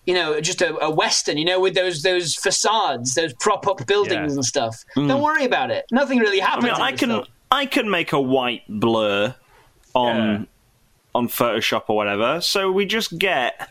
[0.07, 3.87] you know just a, a western, you know, with those those facades, those prop up
[3.87, 4.37] buildings Yeah.
[4.37, 4.85] and stuff.
[4.97, 5.09] Mm.
[5.09, 5.85] Don't worry about it.
[5.93, 6.65] Nothing really happens.
[6.65, 6.81] I happens.
[6.81, 7.25] mean, I can film.
[7.53, 9.35] I can make a white blur
[9.95, 10.45] on Yeah.
[11.15, 12.41] on Photoshop or whatever.
[12.41, 13.71] So we just get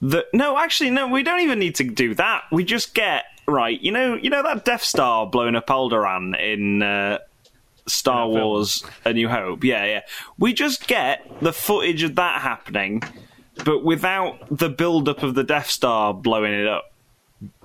[0.00, 2.42] the no, actually no, we don't even need to do that.
[2.52, 3.80] We just get right.
[3.80, 7.18] You know, you know that Death Star blowing up Alderaan in uh,
[7.86, 8.48] Star In that film.
[8.48, 9.64] Wars: A New Hope.
[9.64, 10.00] Yeah, yeah.
[10.38, 13.02] We just get the footage of that happening,
[13.64, 16.92] but without the build up of the Death Star blowing it up.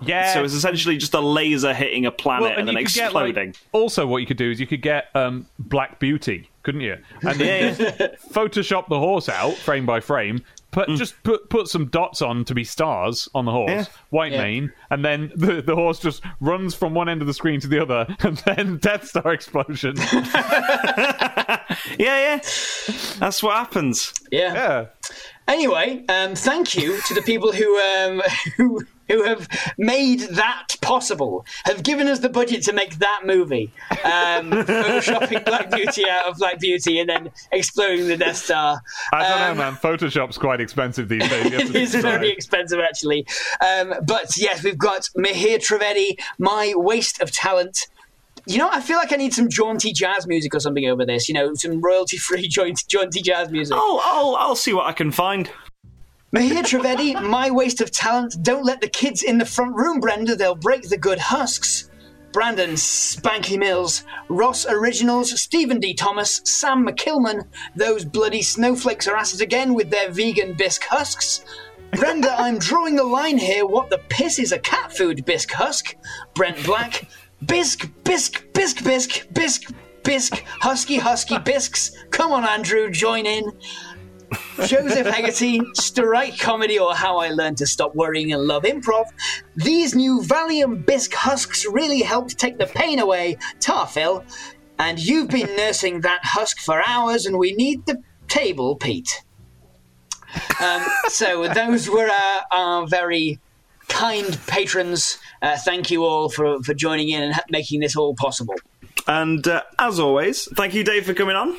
[0.01, 0.33] Yeah.
[0.33, 3.13] So it's essentially just a laser hitting a planet Well, and, then you could get,
[3.13, 3.55] like- exploding.
[3.71, 6.97] also, what you could do is you could get um, Black Beauty, couldn't you?
[7.21, 10.43] And then Yeah, just Photoshop the horse out frame by frame.
[10.71, 10.97] Put mm.
[10.97, 13.85] just put put some dots on to be stars on the horse, Yeah.
[14.09, 14.41] white Yeah.
[14.43, 17.67] mane, and then the, the horse just runs from one end of the screen to
[17.67, 19.95] the other, and then Death Star explosion.
[21.17, 21.65] yeah,
[21.99, 22.39] yeah.
[23.19, 24.13] That's what happens.
[24.31, 24.53] Yeah.
[24.53, 24.85] yeah,
[25.51, 28.21] Anyway, um, thank you to the people who um,
[28.57, 29.45] who who have
[29.77, 33.69] made that possible, have given us the budget to make that movie,
[34.05, 38.79] um, photoshopping Black Beauty out of Black Beauty and then exploding the Death Star.
[39.11, 39.73] I don't Um, know, man.
[39.75, 41.45] Photoshop's quite expensive these days.
[41.51, 42.11] it is have It to is decide.
[42.11, 43.27] very expensive, actually.
[43.59, 47.87] Um, but yes, we've got Mihir Trivedi, My Waste of Talent.
[48.47, 51.27] You know, I feel like I need some jaunty jazz music or something over this.
[51.29, 53.75] You know, some royalty-free jaunty, jaunty jazz music.
[53.75, 55.49] I'll, I'll, I'll see what I can find.
[56.35, 58.35] Mahir Trivedi, my waste of talent.
[58.41, 60.35] Don't let the kids in the front room, Brenda.
[60.35, 61.89] They'll break the good husks.
[62.31, 65.93] Brandon Spanky Mills, Ross Originals, Stephen D.
[65.93, 67.45] Thomas, Sam McKillman.
[67.75, 71.43] Those bloody snowflakes are at it again with their vegan bisque husks.
[71.91, 73.65] Brenda, I'm drawing the line here.
[73.65, 75.97] What the piss is a cat food bisque husk?
[76.33, 77.05] Brent Black,
[77.45, 79.71] bisque, bisque, bisque, bisque, bisque,
[80.03, 81.91] bisque, husky, husky bisques.
[82.11, 83.51] Come on, Andrew, join in.
[84.65, 89.05] Joseph Hegarty, Strike Comedy or How I Learned to Stop Worrying and Love Improv.
[89.55, 94.23] These new Valium Bisque husks really helped take the pain away, Tarfil.
[94.79, 99.23] And you've been nursing that husk for hours, and we need the table, Pete.
[100.61, 103.39] Um, so those were uh, our very
[103.91, 105.17] kind patrons.
[105.41, 108.55] Uh, thank you all for, for joining in and ha- making this all possible.
[109.07, 111.57] And uh, as always, thank you, Dave, for coming on.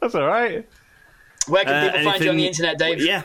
[0.00, 0.66] That's all right.
[1.48, 3.02] Where can Uh, people find you on the internet, Dave?
[3.04, 3.22] Yeah.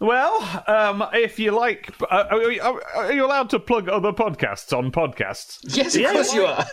[0.00, 4.76] Well, um, if you like, uh, are, are- are you allowed to plug other podcasts
[4.76, 5.58] on podcasts?
[5.76, 6.66] Yes, of Yeah, course you are.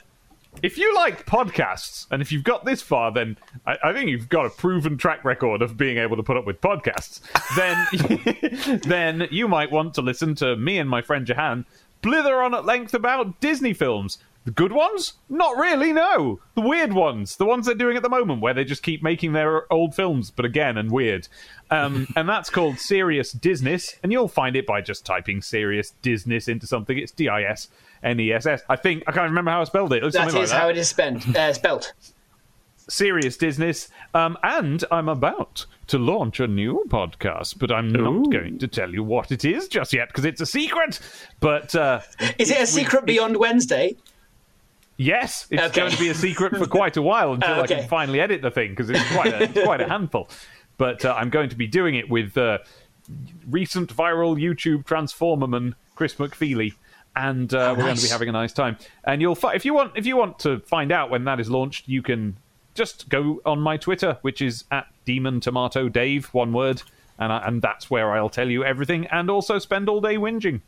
[0.62, 4.30] If you like podcasts, and if you've got this far, then I, I think you've
[4.30, 7.22] got a proven track record of being able to put up with podcasts.
[7.56, 11.66] Then, then you might want to listen to me and my friend Jahan
[12.02, 14.18] blither on at length about Disney films.
[14.50, 15.14] The good ones?
[15.30, 16.40] Not really, no.
[16.56, 17.36] The weird ones.
[17.36, 20.32] The ones they're doing at the moment, where they just keep making their old films,
[20.32, 21.28] but again and weird.
[21.70, 26.48] Um, and that's called Serious Disness, and you'll find it by just typing Serious Disness
[26.50, 26.98] into something.
[26.98, 27.68] It's D I S
[28.02, 28.64] N E S S.
[28.68, 29.98] I think, I can't remember how I spelled it.
[29.98, 31.94] It was That something is like that how it is spent, uh, spelt.
[32.88, 33.90] serious business.
[34.16, 38.90] Um, and I'm about to launch a new podcast, but I'm not going to tell
[38.90, 41.00] you what it is just yet because it's a secret.
[41.40, 42.00] But uh,
[42.40, 43.96] Is it a secret beyond Wednesday?
[45.02, 45.80] Yes, it's Okay.
[45.80, 47.76] going to be a secret for quite a while until I Okay.
[47.80, 50.30] can finally edit the thing because it's quite a, it's quite a handful.
[50.78, 52.58] But uh, I'm going to be doing it with uh,
[53.50, 56.74] recent viral YouTube transformerman Chris McFeely,
[57.16, 58.76] and uh, we're going to be having a nice time.
[59.06, 61.50] And you'll fi- if you want if you want to find out when that is
[61.50, 62.36] launched, you can
[62.76, 66.82] just go on my Twitter, which is at Demon Tomato Dave, one word,
[67.18, 70.60] and I, and that's where I'll tell you everything, and also spend all day whinging.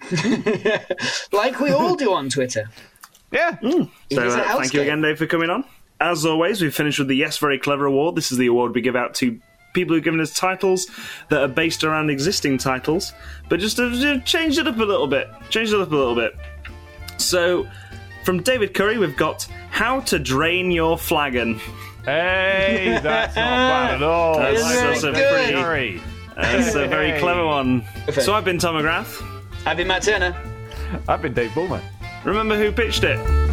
[1.32, 2.68] Like we all do on Twitter.
[3.32, 3.58] Yeah.
[3.60, 3.78] So
[4.28, 4.82] uh, thank you game.
[4.82, 5.64] again, Dave, for coming on.
[6.00, 8.14] As always, we've finished with the Yes Very Clever Award.
[8.16, 9.38] This is the award we give out to
[9.74, 10.86] people who've given us titles
[11.28, 13.12] that are based around existing titles,
[13.48, 15.28] but just to, to change it up a little bit.
[15.50, 16.34] Change it up a little bit.
[17.18, 17.68] So,
[18.24, 21.60] from David Curry, we've got How to Drain Your Flagon.
[22.04, 24.38] Hey, that's not bad at all.
[24.38, 26.02] That's- I that's a pretty-
[26.34, 27.84] That's a very clever one.
[28.12, 29.22] So, I've been Tom McGrath.
[29.66, 30.34] I've been Matt Turner.
[31.06, 31.82] I've been Dave Bullman.
[32.24, 33.49] Remember who pitched it?